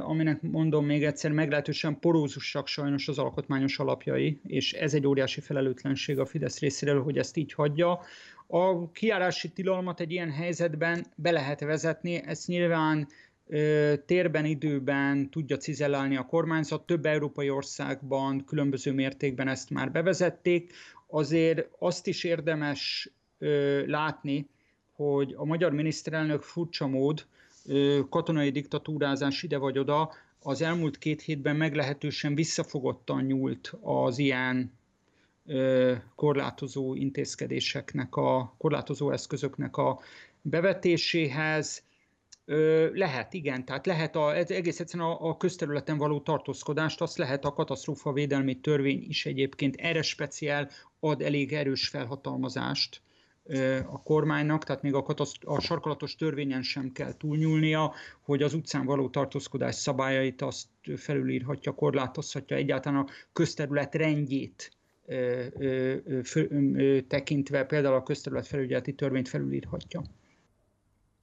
aminek 0.00 0.42
mondom 0.42 0.84
még 0.84 1.04
egyszer 1.04 1.32
meglehetősen 1.32 1.98
porózusak 1.98 2.66
sajnos 2.66 3.08
az 3.08 3.18
alkotmányos 3.18 3.78
alapjai, 3.78 4.40
és 4.46 4.72
ez 4.72 4.94
egy 4.94 5.06
óriási 5.06 5.40
felelőtlenség 5.40 6.18
a 6.18 6.26
Fidesz 6.26 6.58
részéről, 6.58 7.02
hogy 7.02 7.18
ezt 7.18 7.36
így 7.36 7.52
hagyja. 7.52 8.00
A 8.46 8.90
kiárási 8.90 9.48
tilalmat 9.48 10.00
egy 10.00 10.10
ilyen 10.10 10.30
helyzetben 10.30 11.06
be 11.16 11.30
lehet 11.30 11.60
vezetni, 11.60 12.22
ezt 12.26 12.46
nyilván 12.46 13.08
térben, 14.06 14.44
időben 14.44 15.30
tudja 15.30 15.56
cizellálni 15.56 16.16
a 16.16 16.26
kormányzat. 16.26 16.86
Több 16.86 17.06
európai 17.06 17.50
országban 17.50 18.44
különböző 18.44 18.92
mértékben 18.92 19.48
ezt 19.48 19.70
már 19.70 19.90
bevezették. 19.92 20.72
Azért 21.06 21.68
azt 21.78 22.06
is 22.06 22.24
érdemes 22.24 23.12
látni, 23.86 24.48
hogy 24.92 25.34
a 25.36 25.44
magyar 25.44 25.72
miniszterelnök 25.72 26.42
furcsa 26.42 26.86
mód 26.86 27.26
katonai 28.08 28.50
diktatúrázás 28.50 29.42
ide 29.42 29.58
vagy 29.58 29.78
oda, 29.78 30.12
az 30.42 30.62
elmúlt 30.62 30.98
két 30.98 31.22
hétben 31.22 31.56
meglehetősen 31.56 32.34
visszafogottan 32.34 33.24
nyúlt 33.24 33.74
az 33.80 34.18
ilyen 34.18 34.72
korlátozó 36.14 36.94
intézkedéseknek, 36.94 38.16
a 38.16 38.54
korlátozó 38.58 39.10
eszközöknek 39.10 39.76
a 39.76 40.00
bevetéséhez. 40.42 41.82
Lehet, 42.92 43.34
igen, 43.34 43.64
tehát 43.64 43.86
lehet 43.86 44.16
a, 44.16 44.36
egész 44.36 44.80
egyszerűen 44.80 45.08
a, 45.08 45.28
a 45.28 45.36
közterületen 45.36 45.98
való 45.98 46.20
tartózkodást, 46.20 47.00
azt 47.00 47.18
lehet 47.18 47.44
a 47.44 47.52
katasztrófa 47.52 48.12
védelmi 48.12 48.60
törvény 48.60 49.04
is 49.08 49.26
egyébként 49.26 49.76
erre 49.76 50.02
speciál 50.02 50.68
ad 51.00 51.22
elég 51.22 51.52
erős 51.52 51.88
felhatalmazást 51.88 53.02
a 53.86 54.02
kormánynak, 54.02 54.64
tehát 54.64 54.82
még 54.82 54.94
a, 54.94 55.02
kataszt- 55.02 55.44
a 55.44 55.60
sarkalatos 55.60 56.16
törvényen 56.16 56.62
sem 56.62 56.92
kell 56.92 57.16
túlnyúlnia, 57.16 57.92
hogy 58.20 58.42
az 58.42 58.54
utcán 58.54 58.84
való 58.84 59.08
tartózkodás 59.08 59.74
szabályait 59.74 60.42
azt 60.42 60.66
felülírhatja, 60.96 61.72
korlátozhatja, 61.72 62.56
egyáltalán 62.56 63.00
a 63.00 63.06
közterület 63.32 63.94
rendjét 63.94 64.70
tekintve 67.08 67.64
például 67.64 67.94
a 67.94 68.02
közterület 68.02 68.46
felügyeleti 68.46 68.94
törvényt 68.94 69.28
felülírhatja. 69.28 70.02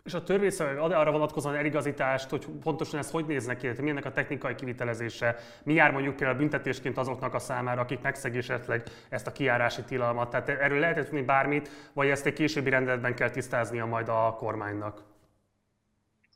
És 0.03 0.13
a 0.13 0.23
törvényszöveg 0.23 0.77
ad 0.77 0.91
arra 0.91 1.11
vonatkozóan 1.11 1.55
eligazítást, 1.55 2.29
hogy 2.29 2.45
pontosan 2.63 2.99
ez 2.99 3.11
hogy 3.11 3.25
néz 3.25 3.45
neki, 3.45 3.67
milyennek 3.67 4.05
a 4.05 4.11
technikai 4.11 4.55
kivitelezése, 4.55 5.35
mi 5.63 5.73
jár 5.73 5.91
mondjuk 5.91 6.15
például 6.15 6.37
büntetésként 6.37 6.97
azoknak 6.97 7.33
a 7.33 7.39
számára, 7.39 7.81
akik 7.81 8.01
megszegi 8.01 8.37
esetleg 8.37 8.83
ezt 9.09 9.27
a 9.27 9.31
kiárási 9.31 9.83
tilalmat. 9.83 10.29
Tehát 10.29 10.49
erről 10.49 10.79
lehet 10.79 11.05
tudni 11.05 11.21
bármit, 11.21 11.69
vagy 11.93 12.07
ezt 12.07 12.25
egy 12.25 12.33
későbbi 12.33 12.69
rendeletben 12.69 13.15
kell 13.15 13.29
tisztáznia 13.29 13.85
majd 13.85 14.07
a 14.09 14.35
kormánynak? 14.37 15.03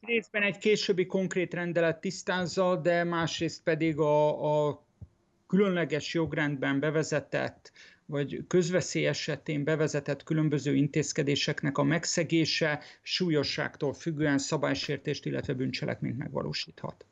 Részben 0.01 0.41
egy 0.41 0.57
későbbi 0.57 1.05
konkrét 1.05 1.53
rendelet 1.53 1.99
tisztázza, 2.01 2.75
de 2.75 3.03
másrészt 3.03 3.63
pedig 3.63 3.99
a, 3.99 4.67
a 4.67 4.83
különleges 5.47 6.13
jogrendben 6.13 6.79
bevezetett 6.79 7.71
vagy 8.05 8.43
közveszély 8.47 9.07
esetén 9.07 9.63
bevezetett 9.63 10.23
különböző 10.23 10.75
intézkedéseknek 10.75 11.77
a 11.77 11.83
megszegése 11.83 12.79
súlyosságtól 13.01 13.93
függően 13.93 14.37
szabálysértést, 14.37 15.25
illetve 15.25 15.53
bűncselekményt 15.53 16.17
megvalósíthat. 16.17 17.05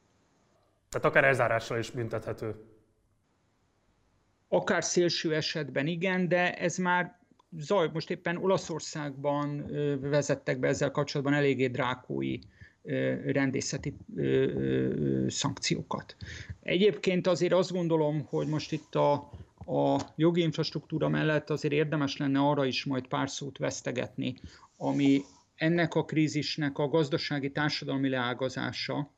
Tehát 0.89 1.07
akár 1.07 1.23
elzárással 1.23 1.79
is 1.79 1.89
büntethető. 1.89 2.55
Akár 4.47 4.83
szélső 4.83 5.35
esetben 5.35 5.87
igen, 5.87 6.27
de 6.27 6.53
ez 6.53 6.77
már 6.77 7.19
zaj, 7.57 7.89
most 7.93 8.09
éppen 8.09 8.37
Olaszországban 8.37 9.65
vezettek 10.01 10.59
be 10.59 10.67
ezzel 10.67 10.91
kapcsolatban 10.91 11.35
eléggé 11.35 11.67
drákói 11.67 12.39
rendészeti 13.25 13.95
szankciókat. 15.27 16.15
Egyébként 16.61 17.27
azért 17.27 17.53
azt 17.53 17.71
gondolom, 17.71 18.25
hogy 18.25 18.47
most 18.47 18.71
itt 18.71 18.95
a, 18.95 19.29
a 19.65 19.99
jogi 20.15 20.41
infrastruktúra 20.41 21.07
mellett 21.07 21.49
azért 21.49 21.73
érdemes 21.73 22.17
lenne 22.17 22.39
arra 22.39 22.65
is 22.65 22.85
majd 22.85 23.07
pár 23.07 23.29
szót 23.29 23.57
vesztegetni, 23.57 24.35
ami 24.77 25.21
ennek 25.55 25.95
a 25.95 26.05
krízisnek 26.05 26.77
a 26.77 26.87
gazdasági 26.87 27.51
társadalmi 27.51 28.09
leágazása, 28.09 29.11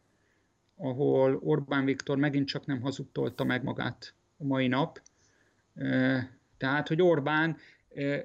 ahol 0.76 1.40
Orbán 1.44 1.86
Viktor 1.86 2.18
megint 2.18 2.48
csak 2.48 2.66
nem 2.66 2.82
hazudtolta 2.82 3.44
meg 3.44 3.64
magát 3.64 4.14
a 4.38 4.44
mai 4.44 4.68
nap. 4.68 5.02
Tehát, 6.58 6.88
hogy 6.88 7.02
Orbán 7.02 7.58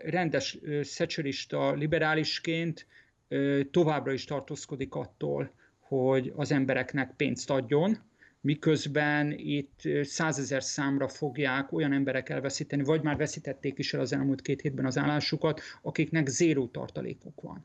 rendes 0.05 0.59
szecsurista 0.83 1.73
liberálisként 1.73 2.87
továbbra 3.71 4.13
is 4.13 4.25
tartózkodik 4.25 4.95
attól, 4.95 5.51
hogy 5.79 6.33
az 6.37 6.53
embereknek 6.53 7.17
pénzt 7.17 7.51
adjon, 7.51 7.99
miközben 8.41 9.33
itt 9.37 9.81
százezer 10.03 10.63
számra 10.63 11.09
fogják 11.09 11.73
olyan 11.73 11.93
emberek 11.93 12.29
elveszíteni, 12.29 12.83
vagy 12.83 13.03
már 13.03 13.17
veszítették 13.17 13.79
is 13.79 13.95
el 13.95 14.01
az 14.01 14.13
elmúlt 14.13 14.43
két 14.43 14.61
hétben 14.61 14.87
az 14.87 14.99
állásukat, 14.99 15.61
akiknek 15.83 16.29
zéró 16.29 16.67
tartalékuk 16.67 17.41
van. 17.41 17.65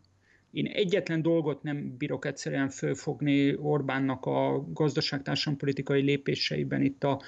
Én 0.51 0.65
egyetlen 0.65 1.21
dolgot 1.21 1.63
nem 1.63 1.97
bírok 1.97 2.25
egyszerűen 2.25 2.69
fölfogni 2.69 3.55
Orbánnak 3.55 4.25
a 4.25 4.65
gazdaságtársadalompolitikai 4.73 6.01
lépéseiben 6.01 6.81
itt 6.81 7.03
a 7.03 7.21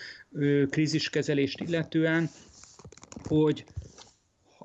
kríziskezelést 0.69 1.59
illetően, 1.59 2.29
hogy 3.23 3.65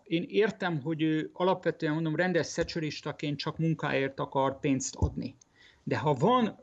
én 0.05 0.25
értem, 0.29 0.81
hogy 0.81 1.03
ő 1.03 1.31
alapvetően 1.33 1.92
mondom 1.95 2.16
rendes 2.16 2.47
szecsoristaként 2.47 3.38
csak 3.38 3.59
munkáért 3.59 4.21
akar 4.21 4.61
pénzt 4.61 4.95
adni. 4.95 5.37
De 5.83 5.99
ha 5.99 6.14
van 6.14 6.59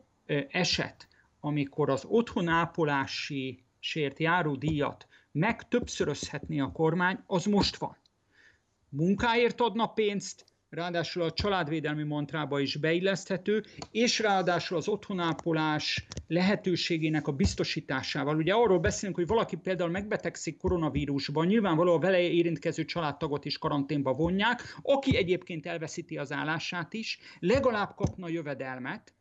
eset, 0.49 1.07
amikor 1.39 1.89
az 1.89 2.05
otthonápolási 2.07 3.63
sért 3.79 4.19
járó 4.19 4.55
díjat 4.55 5.07
meg 5.31 5.67
többszörözhetné 5.67 6.59
a 6.59 6.71
kormány, 6.71 7.19
az 7.25 7.45
most 7.45 7.77
van. 7.77 7.97
Munkáért 8.89 9.61
adna 9.61 9.87
pénzt, 9.87 10.45
ráadásul 10.69 11.23
a 11.23 11.31
családvédelmi 11.31 12.03
mantrába 12.03 12.59
is 12.59 12.75
beilleszthető, 12.75 13.63
és 13.91 14.19
ráadásul 14.19 14.77
az 14.77 14.87
otthonápolás 14.87 16.07
lehetőségének 16.27 17.27
a 17.27 17.31
biztosításával. 17.31 18.35
Ugye 18.35 18.53
arról 18.53 18.79
beszélünk, 18.79 19.17
hogy 19.17 19.27
valaki 19.27 19.55
például 19.55 19.89
megbetegszik 19.89 20.57
koronavírusban, 20.57 21.45
nyilvánvalóan 21.45 21.99
vele 21.99 22.19
érintkező 22.19 22.85
családtagot 22.85 23.45
is 23.45 23.57
karanténba 23.57 24.13
vonják, 24.13 24.61
aki 24.81 25.15
egyébként 25.15 25.65
elveszíti 25.65 26.17
az 26.17 26.31
állását 26.31 26.93
is, 26.93 27.19
legalább 27.39 27.95
kapna 27.95 28.29
jövedelmet, 28.29 29.13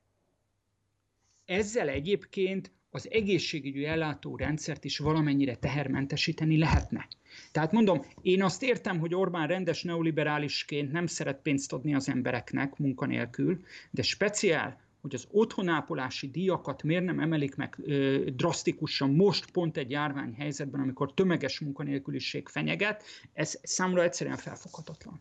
ezzel 1.49 1.89
egyébként 1.89 2.71
az 2.91 3.11
egészségügyi 3.11 3.85
ellátórendszert 3.85 4.85
is 4.85 4.99
valamennyire 4.99 5.55
tehermentesíteni 5.55 6.59
lehetne. 6.59 7.09
Tehát 7.53 7.73
mondom, 7.73 8.01
én 8.23 8.43
azt 8.43 8.63
értem, 8.63 8.99
hogy 8.99 9.15
Orbán 9.15 9.47
rendes 9.47 9.83
neoliberálisként 9.83 10.93
nem 10.93 11.07
szeret 11.07 11.43
pénzt 11.43 11.73
adni 11.73 11.95
az 11.95 12.09
embereknek 12.09 12.77
munkanélkül, 12.77 13.61
de 13.91 14.03
speciál, 14.03 14.81
hogy 15.01 15.15
az 15.15 15.27
otthonápolási 15.31 16.31
díjakat 16.31 16.83
miért 16.83 17.05
nem 17.05 17.21
emelik 17.21 17.55
meg 17.55 17.79
ö, 17.83 18.25
drasztikusan 18.37 19.11
most 19.11 19.51
pont 19.51 19.77
egy 19.77 19.91
járványhelyzetben, 19.91 20.81
amikor 20.81 21.15
tömeges 21.15 21.61
munkanélküliség 21.61 22.49
fenyeget, 22.49 23.05
ez 23.33 23.59
számomra 23.63 24.03
egyszerűen 24.03 24.37
felfoghatatlan. 24.37 25.21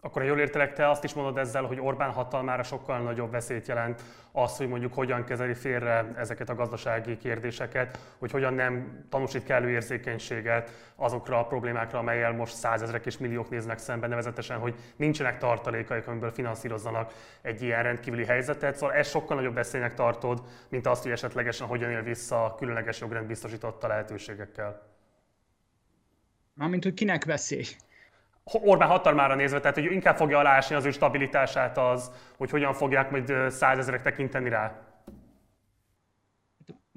Akkor, 0.00 0.22
ha 0.22 0.28
jól 0.28 0.38
értelek, 0.38 0.72
te 0.72 0.88
azt 0.90 1.04
is 1.04 1.12
mondod 1.14 1.38
ezzel, 1.38 1.64
hogy 1.64 1.80
Orbán 1.80 2.10
hatalmára 2.10 2.62
sokkal 2.62 2.98
nagyobb 2.98 3.30
veszélyt 3.30 3.66
jelent 3.66 4.02
az, 4.32 4.56
hogy 4.56 4.68
mondjuk 4.68 4.94
hogyan 4.94 5.24
kezeli 5.24 5.54
félre 5.54 6.12
ezeket 6.16 6.48
a 6.48 6.54
gazdasági 6.54 7.16
kérdéseket, 7.16 7.98
hogy 8.18 8.30
hogyan 8.30 8.54
nem 8.54 9.04
tanúsít 9.10 9.44
kellő 9.44 9.70
érzékenységet 9.70 10.92
azokra 10.96 11.38
a 11.38 11.46
problémákra, 11.46 11.98
amelyel 11.98 12.32
most 12.32 12.54
százezrek 12.54 13.06
és 13.06 13.18
milliók 13.18 13.50
néznek 13.50 13.78
szembe, 13.78 14.06
nevezetesen, 14.06 14.58
hogy 14.58 14.74
nincsenek 14.96 15.38
tartalékaik, 15.38 16.06
amiből 16.06 16.30
finanszírozzanak 16.30 17.12
egy 17.42 17.62
ilyen 17.62 17.82
rendkívüli 17.82 18.24
helyzetet. 18.24 18.76
Szóval 18.76 18.94
ez 18.94 19.08
sokkal 19.08 19.36
nagyobb 19.36 19.54
veszélynek 19.54 19.94
tartod, 19.94 20.42
mint 20.68 20.86
azt, 20.86 21.02
hogy 21.02 21.12
esetlegesen 21.12 21.66
hogyan 21.66 21.90
él 21.90 22.02
vissza 22.02 22.44
a 22.44 22.54
különleges 22.54 23.00
jogrend 23.00 23.26
biztosította 23.26 23.86
lehetőségekkel. 23.86 24.82
Mármint, 26.54 26.82
hogy 26.82 26.94
kinek 26.94 27.24
veszély? 27.24 27.64
Orbán 28.52 28.88
hatalmára 28.88 29.34
nézve, 29.34 29.60
tehát 29.60 29.76
hogy 29.76 29.92
inkább 29.92 30.16
fogja 30.16 30.38
aláásni 30.38 30.74
az 30.74 30.84
ő 30.84 30.90
stabilitását 30.90 31.78
az, 31.78 32.10
hogy 32.36 32.50
hogyan 32.50 32.72
fogják 32.72 33.10
majd 33.10 33.50
százezerek 33.50 34.02
tekinteni 34.02 34.48
rá. 34.48 34.88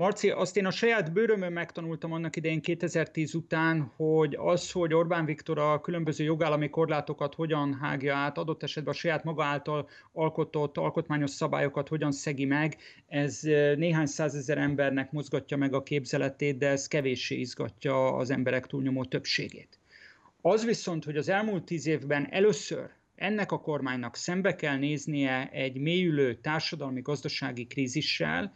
Marci, 0.01 0.29
azt 0.29 0.57
én 0.57 0.65
a 0.65 0.71
saját 0.71 1.13
bőrömön 1.13 1.51
megtanultam 1.51 2.11
annak 2.11 2.35
idején 2.35 2.61
2010 2.61 3.33
után, 3.33 3.91
hogy 3.95 4.35
az, 4.39 4.71
hogy 4.71 4.93
Orbán 4.93 5.25
Viktor 5.25 5.59
a 5.59 5.81
különböző 5.81 6.23
jogállami 6.23 6.69
korlátokat 6.69 7.35
hogyan 7.35 7.77
hágja 7.81 8.15
át, 8.15 8.37
adott 8.37 8.63
esetben 8.63 8.93
a 8.93 8.97
saját 8.97 9.23
maga 9.23 9.43
által 9.43 9.89
alkotott 10.11 10.77
alkotmányos 10.77 11.29
szabályokat 11.29 11.87
hogyan 11.87 12.11
szegi 12.11 12.45
meg, 12.45 12.77
ez 13.07 13.39
néhány 13.75 14.05
százezer 14.05 14.57
embernek 14.57 15.11
mozgatja 15.11 15.57
meg 15.57 15.73
a 15.73 15.83
képzeletét, 15.83 16.57
de 16.57 16.67
ez 16.67 16.87
kevéssé 16.87 17.35
izgatja 17.35 18.15
az 18.15 18.29
emberek 18.29 18.67
túlnyomó 18.67 19.05
többségét. 19.05 19.80
Az 20.41 20.65
viszont, 20.65 21.03
hogy 21.03 21.17
az 21.17 21.29
elmúlt 21.29 21.63
tíz 21.63 21.85
évben 21.85 22.27
először 22.31 22.89
ennek 23.15 23.51
a 23.51 23.59
kormánynak 23.59 24.15
szembe 24.15 24.55
kell 24.55 24.77
néznie 24.77 25.49
egy 25.51 25.77
mélyülő 25.77 26.35
társadalmi-gazdasági 26.35 27.67
krízissel, 27.67 28.53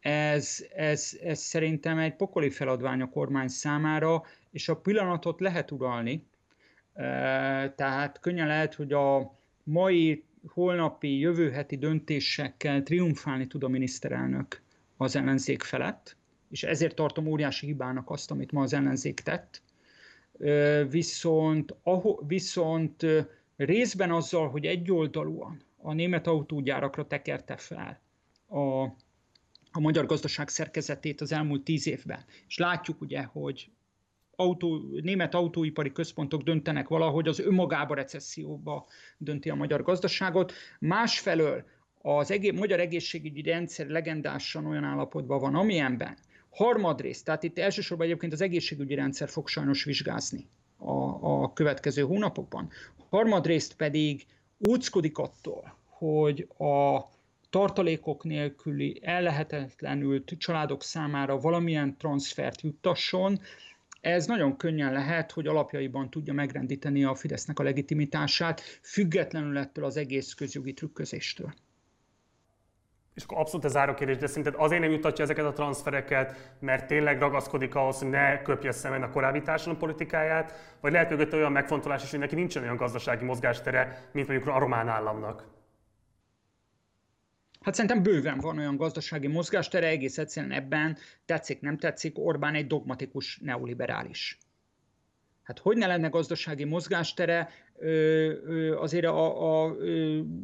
ez, 0.00 0.66
ez, 0.74 1.18
ez 1.22 1.38
szerintem 1.38 1.98
egy 1.98 2.16
pokoli 2.16 2.50
feladvány 2.50 3.00
a 3.00 3.08
kormány 3.08 3.48
számára, 3.48 4.22
és 4.50 4.68
a 4.68 4.76
pillanatot 4.76 5.40
lehet 5.40 5.70
uralni. 5.70 6.26
Tehát 7.74 8.18
könnyen 8.20 8.46
lehet, 8.46 8.74
hogy 8.74 8.92
a 8.92 9.38
mai, 9.62 10.24
holnapi, 10.46 11.18
jövő 11.18 11.50
heti 11.50 11.76
döntésekkel 11.76 12.82
triumfálni 12.82 13.46
tud 13.46 13.64
a 13.64 13.68
miniszterelnök 13.68 14.62
az 14.96 15.16
ellenzék 15.16 15.62
felett, 15.62 16.16
és 16.50 16.62
ezért 16.62 16.94
tartom 16.94 17.26
óriási 17.26 17.66
hibának 17.66 18.10
azt, 18.10 18.30
amit 18.30 18.52
ma 18.52 18.62
az 18.62 18.72
ellenzék 18.72 19.20
tett, 19.20 19.62
viszont, 20.88 21.74
viszont 22.26 23.06
részben 23.56 24.10
azzal, 24.10 24.48
hogy 24.48 24.66
egyoldalúan 24.66 25.62
a 25.76 25.92
német 25.92 26.26
autógyárakra 26.26 27.06
tekerte 27.06 27.56
fel 27.56 28.00
a, 28.48 28.82
a 29.72 29.80
magyar 29.80 30.06
gazdaság 30.06 30.48
szerkezetét 30.48 31.20
az 31.20 31.32
elmúlt 31.32 31.64
tíz 31.64 31.86
évben. 31.86 32.24
És 32.48 32.58
látjuk 32.58 33.00
ugye, 33.00 33.22
hogy 33.22 33.70
autó, 34.36 34.80
német 35.02 35.34
autóipari 35.34 35.92
központok 35.92 36.42
döntenek 36.42 36.88
valahogy, 36.88 37.28
az 37.28 37.38
önmagába 37.38 37.94
recesszióba 37.94 38.86
dönti 39.18 39.50
a 39.50 39.54
magyar 39.54 39.82
gazdaságot. 39.82 40.52
Másfelől 40.78 41.64
az 41.98 42.30
egész, 42.30 42.52
magyar 42.58 42.80
egészségügyi 42.80 43.42
rendszer 43.42 43.86
legendásan 43.86 44.66
olyan 44.66 44.84
állapotban 44.84 45.40
van, 45.40 45.54
amilyenben 45.54 46.16
Harmadrészt, 46.54 47.24
tehát 47.24 47.42
itt 47.42 47.58
elsősorban 47.58 48.06
egyébként 48.06 48.32
az 48.32 48.40
egészségügyi 48.40 48.94
rendszer 48.94 49.28
fog 49.28 49.48
sajnos 49.48 49.84
vizsgázni 49.84 50.48
a, 50.76 50.92
a 51.42 51.52
következő 51.52 52.02
hónapokban. 52.02 52.70
Harmadrészt 53.08 53.74
pedig 53.74 54.26
úckodik 54.58 55.18
attól, 55.18 55.78
hogy 55.86 56.48
a 56.58 57.00
tartalékok 57.50 58.24
nélküli 58.24 59.00
ellehetetlenült 59.02 60.34
családok 60.38 60.82
számára 60.82 61.38
valamilyen 61.38 61.96
transfert 61.98 62.60
juttasson, 62.60 63.40
ez 64.00 64.26
nagyon 64.26 64.56
könnyen 64.56 64.92
lehet, 64.92 65.32
hogy 65.32 65.46
alapjaiban 65.46 66.10
tudja 66.10 66.32
megrendíteni 66.32 67.04
a 67.04 67.14
Fidesznek 67.14 67.58
a 67.58 67.62
legitimitását, 67.62 68.60
függetlenül 68.82 69.58
ettől 69.58 69.84
az 69.84 69.96
egész 69.96 70.34
közjogi 70.34 70.72
trükközéstől. 70.72 71.54
És 73.14 73.22
akkor 73.22 73.38
abszolút 73.38 73.64
ez 73.64 73.72
záró 73.72 73.94
kérdés, 73.94 74.16
de 74.16 74.26
szerinted 74.26 74.54
azért 74.56 74.80
nem 74.80 74.90
jutatja 74.90 75.24
ezeket 75.24 75.44
a 75.44 75.52
transfereket, 75.52 76.54
mert 76.60 76.86
tényleg 76.86 77.18
ragaszkodik 77.18 77.74
ahhoz, 77.74 77.98
hogy 77.98 78.08
ne 78.08 78.42
köpje 78.42 78.72
szemben 78.72 79.02
a 79.02 79.10
korábbi 79.10 79.42
politikáját, 79.78 80.76
vagy 80.80 80.92
lehet 80.92 81.10
mögött 81.10 81.32
olyan 81.32 81.52
megfontolás 81.52 82.02
is, 82.02 82.10
hogy 82.10 82.18
neki 82.18 82.34
nincsen 82.34 82.62
olyan 82.62 82.76
gazdasági 82.76 83.24
mozgástere, 83.24 84.08
mint 84.12 84.28
mondjuk 84.28 84.54
a 84.54 84.58
román 84.58 84.88
államnak? 84.88 85.52
Hát 87.60 87.74
szerintem 87.74 88.02
bőven 88.02 88.38
van 88.38 88.58
olyan 88.58 88.76
gazdasági 88.76 89.26
mozgástere, 89.26 89.86
egész 89.86 90.18
egyszerűen 90.18 90.52
ebben 90.52 90.96
tetszik, 91.24 91.60
nem 91.60 91.78
tetszik, 91.78 92.18
Orbán 92.18 92.54
egy 92.54 92.66
dogmatikus 92.66 93.38
neoliberális. 93.42 94.38
Hát 95.44 95.58
hogy 95.58 95.76
ne 95.76 95.86
lenne 95.86 96.08
gazdasági 96.08 96.64
mozgástere, 96.64 97.48
azért 98.76 99.04
a, 99.04 99.64
a, 99.64 99.76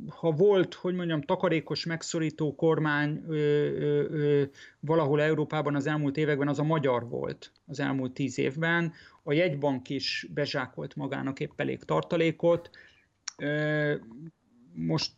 ha 0.09 0.31
volt, 0.31 0.75
hogy 0.75 0.95
mondjam, 0.95 1.23
takarékos, 1.23 1.87
megszorító 1.87 2.55
kormány 2.55 3.25
valahol 4.81 5.23
Európában 5.23 5.75
az 5.75 5.87
elmúlt 5.87 6.17
években, 6.17 6.49
az 6.49 6.59
a 6.59 6.63
magyar 6.65 7.09
volt 7.09 7.53
az 7.67 7.81
elmúlt 7.81 8.13
tíz 8.13 8.39
évben. 8.39 8.93
A 9.23 9.33
jegybank 9.33 9.89
is 9.89 10.27
bezsákolt 10.35 10.97
magának 10.97 11.41
épp 11.41 11.61
elég 11.61 11.85
tartalékot. 11.85 12.71
Most 14.73 15.13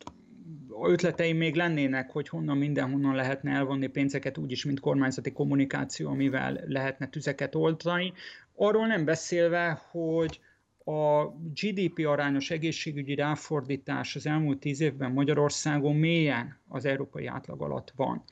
ötleteim 0.81 1.37
még 1.37 1.55
lennének, 1.55 2.11
hogy 2.11 2.29
honnan 2.29 2.57
mindenhonnan 2.57 3.15
lehetne 3.15 3.51
elvonni 3.51 3.87
pénzeket, 3.87 4.37
úgyis, 4.37 4.65
mint 4.65 4.79
kormányzati 4.79 5.31
kommunikáció, 5.31 6.09
amivel 6.09 6.63
lehetne 6.67 7.07
tüzeket 7.07 7.55
oltani. 7.55 8.13
Arról 8.55 8.87
nem 8.87 9.05
beszélve, 9.05 9.81
hogy 9.91 10.39
a 10.85 11.25
GDP 11.53 12.05
arányos 12.05 12.51
egészségügyi 12.51 13.15
ráfordítás 13.15 14.15
az 14.15 14.25
elmúlt 14.25 14.59
tíz 14.59 14.81
évben 14.81 15.11
Magyarországon 15.11 15.95
mélyen 15.95 16.59
az 16.67 16.85
európai 16.85 17.25
átlag 17.25 17.61
alatt 17.61 17.93
van. 17.95 18.23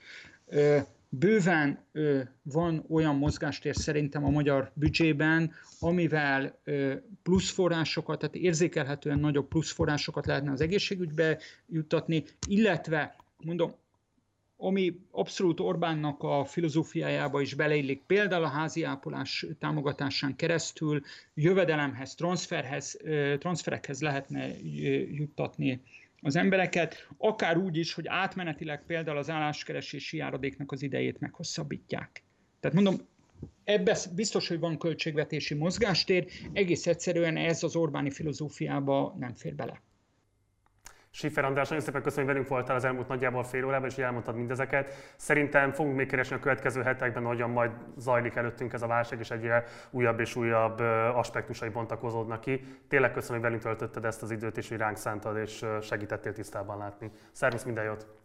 Bőven 1.09 1.79
van 2.41 2.85
olyan 2.89 3.15
mozgástér 3.15 3.75
szerintem 3.75 4.25
a 4.25 4.29
magyar 4.29 4.71
büdzsében, 4.73 5.51
amivel 5.79 6.59
plusz 7.23 7.49
forrásokat, 7.51 8.19
tehát 8.19 8.35
érzékelhetően 8.35 9.19
nagyobb 9.19 9.47
plusz 9.47 9.71
forrásokat 9.71 10.25
lehetne 10.25 10.51
az 10.51 10.61
egészségügybe 10.61 11.37
juttatni, 11.67 12.23
illetve 12.47 13.15
mondom, 13.37 13.73
ami 14.63 14.99
abszolút 15.11 15.59
Orbánnak 15.59 16.23
a 16.23 16.45
filozófiájába 16.45 17.41
is 17.41 17.53
beleillik, 17.53 18.01
például 18.05 18.43
a 18.43 18.47
házi 18.47 18.83
ápolás 18.83 19.45
támogatásán 19.59 20.35
keresztül 20.35 21.01
jövedelemhez, 21.33 22.15
transferhez, 22.15 22.97
transferekhez 23.39 24.01
lehetne 24.01 24.47
juttatni 25.11 25.81
az 26.21 26.35
embereket, 26.35 27.07
akár 27.17 27.57
úgy 27.57 27.77
is, 27.77 27.93
hogy 27.93 28.07
átmenetileg 28.07 28.85
például 28.85 29.17
az 29.17 29.29
álláskeresési 29.29 30.17
járadéknak 30.17 30.71
az 30.71 30.81
idejét 30.81 31.19
meghosszabbítják. 31.19 32.23
Tehát 32.59 32.75
mondom, 32.75 32.95
ebbe 33.63 33.97
biztos, 34.15 34.47
hogy 34.47 34.59
van 34.59 34.77
költségvetési 34.77 35.53
mozgástér, 35.53 36.25
egész 36.53 36.87
egyszerűen 36.87 37.37
ez 37.37 37.63
az 37.63 37.75
Orbáni 37.75 38.11
filozófiába 38.11 39.15
nem 39.19 39.33
fér 39.33 39.55
bele. 39.55 39.81
Sifer 41.13 41.45
András, 41.45 41.67
nagyon 41.67 41.83
szépen 41.83 42.01
köszönöm, 42.01 42.25
hogy 42.25 42.33
velünk 42.33 42.51
voltál 42.51 42.75
az 42.75 42.83
elmúlt 42.83 43.07
nagyjából 43.07 43.43
fél 43.43 43.65
órában, 43.65 43.89
és 43.89 43.97
elmondtad 43.97 44.35
mindezeket. 44.35 45.13
Szerintem 45.15 45.71
fogunk 45.71 45.95
még 45.95 46.07
keresni 46.07 46.35
a 46.35 46.39
következő 46.39 46.81
hetekben, 46.81 47.23
hogyan 47.23 47.49
majd 47.49 47.71
zajlik 47.97 48.35
előttünk 48.35 48.73
ez 48.73 48.81
a 48.81 48.87
válság, 48.87 49.19
és 49.19 49.31
egyre 49.31 49.63
újabb 49.89 50.19
és 50.19 50.35
újabb 50.35 50.79
aspektusai 51.13 51.69
bontakozódnak 51.69 52.41
ki. 52.41 52.65
Tényleg 52.87 53.11
köszönöm, 53.11 53.41
hogy 53.41 53.51
velünk 53.51 53.61
töltötted 53.63 54.05
ezt 54.05 54.21
az 54.21 54.31
időt, 54.31 54.57
és 54.57 54.69
hogy 54.69 54.77
ránk 54.77 54.97
szántad, 54.97 55.37
és 55.37 55.65
segítettél 55.81 56.33
tisztában 56.33 56.77
látni. 56.77 57.11
Szervusz, 57.31 57.63
minden 57.63 57.83
jót! 57.83 58.20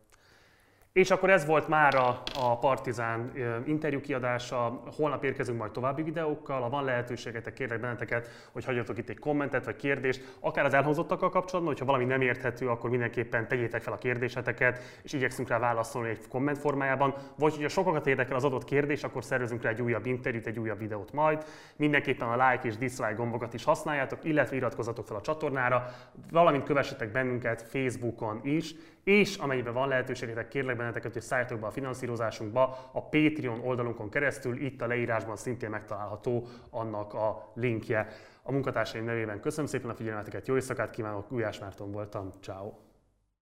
És 0.96 1.10
akkor 1.10 1.30
ez 1.30 1.46
volt 1.46 1.68
már 1.68 1.94
a, 1.94 2.22
a 2.40 2.58
Partizán 2.58 3.32
interjú 3.64 4.00
kiadása. 4.00 4.82
Holnap 4.96 5.24
érkezünk 5.24 5.58
majd 5.58 5.70
további 5.70 6.02
videókkal. 6.02 6.60
Ha 6.60 6.68
van 6.68 6.84
lehetőségetek, 6.84 7.52
kérlek 7.52 7.80
benneteket, 7.80 8.48
hogy 8.52 8.64
hagyjatok 8.64 8.98
itt 8.98 9.08
egy 9.08 9.18
kommentet 9.18 9.64
vagy 9.64 9.76
kérdést, 9.76 10.36
akár 10.40 10.64
az 10.64 10.74
elhangzottakkal 10.74 11.28
kapcsolatban, 11.28 11.72
hogyha 11.72 11.92
valami 11.92 12.04
nem 12.04 12.20
érthető, 12.20 12.68
akkor 12.68 12.90
mindenképpen 12.90 13.48
tegyétek 13.48 13.82
fel 13.82 13.92
a 13.92 13.98
kérdéseteket, 13.98 14.98
és 15.02 15.12
igyekszünk 15.12 15.48
rá 15.48 15.58
válaszolni 15.58 16.08
egy 16.08 16.28
komment 16.28 16.58
formájában. 16.58 17.14
Vagy 17.38 17.52
hogyha 17.52 17.68
sokakat 17.68 18.06
érdekel 18.06 18.36
az 18.36 18.44
adott 18.44 18.64
kérdés, 18.64 19.04
akkor 19.04 19.24
szervezünk 19.24 19.62
rá 19.62 19.70
egy 19.70 19.82
újabb 19.82 20.06
interjút, 20.06 20.46
egy 20.46 20.58
újabb 20.58 20.78
videót 20.78 21.12
majd. 21.12 21.44
Mindenképpen 21.76 22.28
a 22.28 22.50
like 22.50 22.68
és 22.68 22.76
dislike 22.76 23.12
gombokat 23.12 23.54
is 23.54 23.64
használjátok, 23.64 24.24
illetve 24.24 24.56
iratkozzatok 24.56 25.06
fel 25.06 25.16
a 25.16 25.20
csatornára, 25.20 25.90
valamint 26.30 26.64
kövessetek 26.64 27.12
bennünket 27.12 27.62
Facebookon 27.62 28.40
is, 28.42 28.74
és 29.06 29.36
amennyiben 29.36 29.72
van 29.72 29.88
lehetőségetek, 29.88 30.48
kérlek 30.48 30.76
benneteket, 30.76 31.12
hogy 31.12 31.22
szálljatok 31.22 31.60
be 31.60 31.66
a 31.66 31.70
finanszírozásunkba 31.70 32.90
a 32.92 33.08
Patreon 33.08 33.60
oldalunkon 33.60 34.10
keresztül, 34.10 34.56
itt 34.60 34.82
a 34.82 34.86
leírásban 34.86 35.36
szintén 35.36 35.70
megtalálható 35.70 36.46
annak 36.70 37.14
a 37.14 37.52
linkje. 37.54 38.08
A 38.42 38.52
munkatársaim 38.52 39.04
nevében 39.04 39.40
köszönöm 39.40 39.66
szépen 39.66 39.90
a 39.90 39.94
figyelmeteket, 39.94 40.46
jó 40.46 40.54
éjszakát 40.54 40.90
kívánok, 40.90 41.28
Gulyás 41.28 41.58
Márton 41.58 41.92
voltam, 41.92 42.30
ciao. 42.40 42.85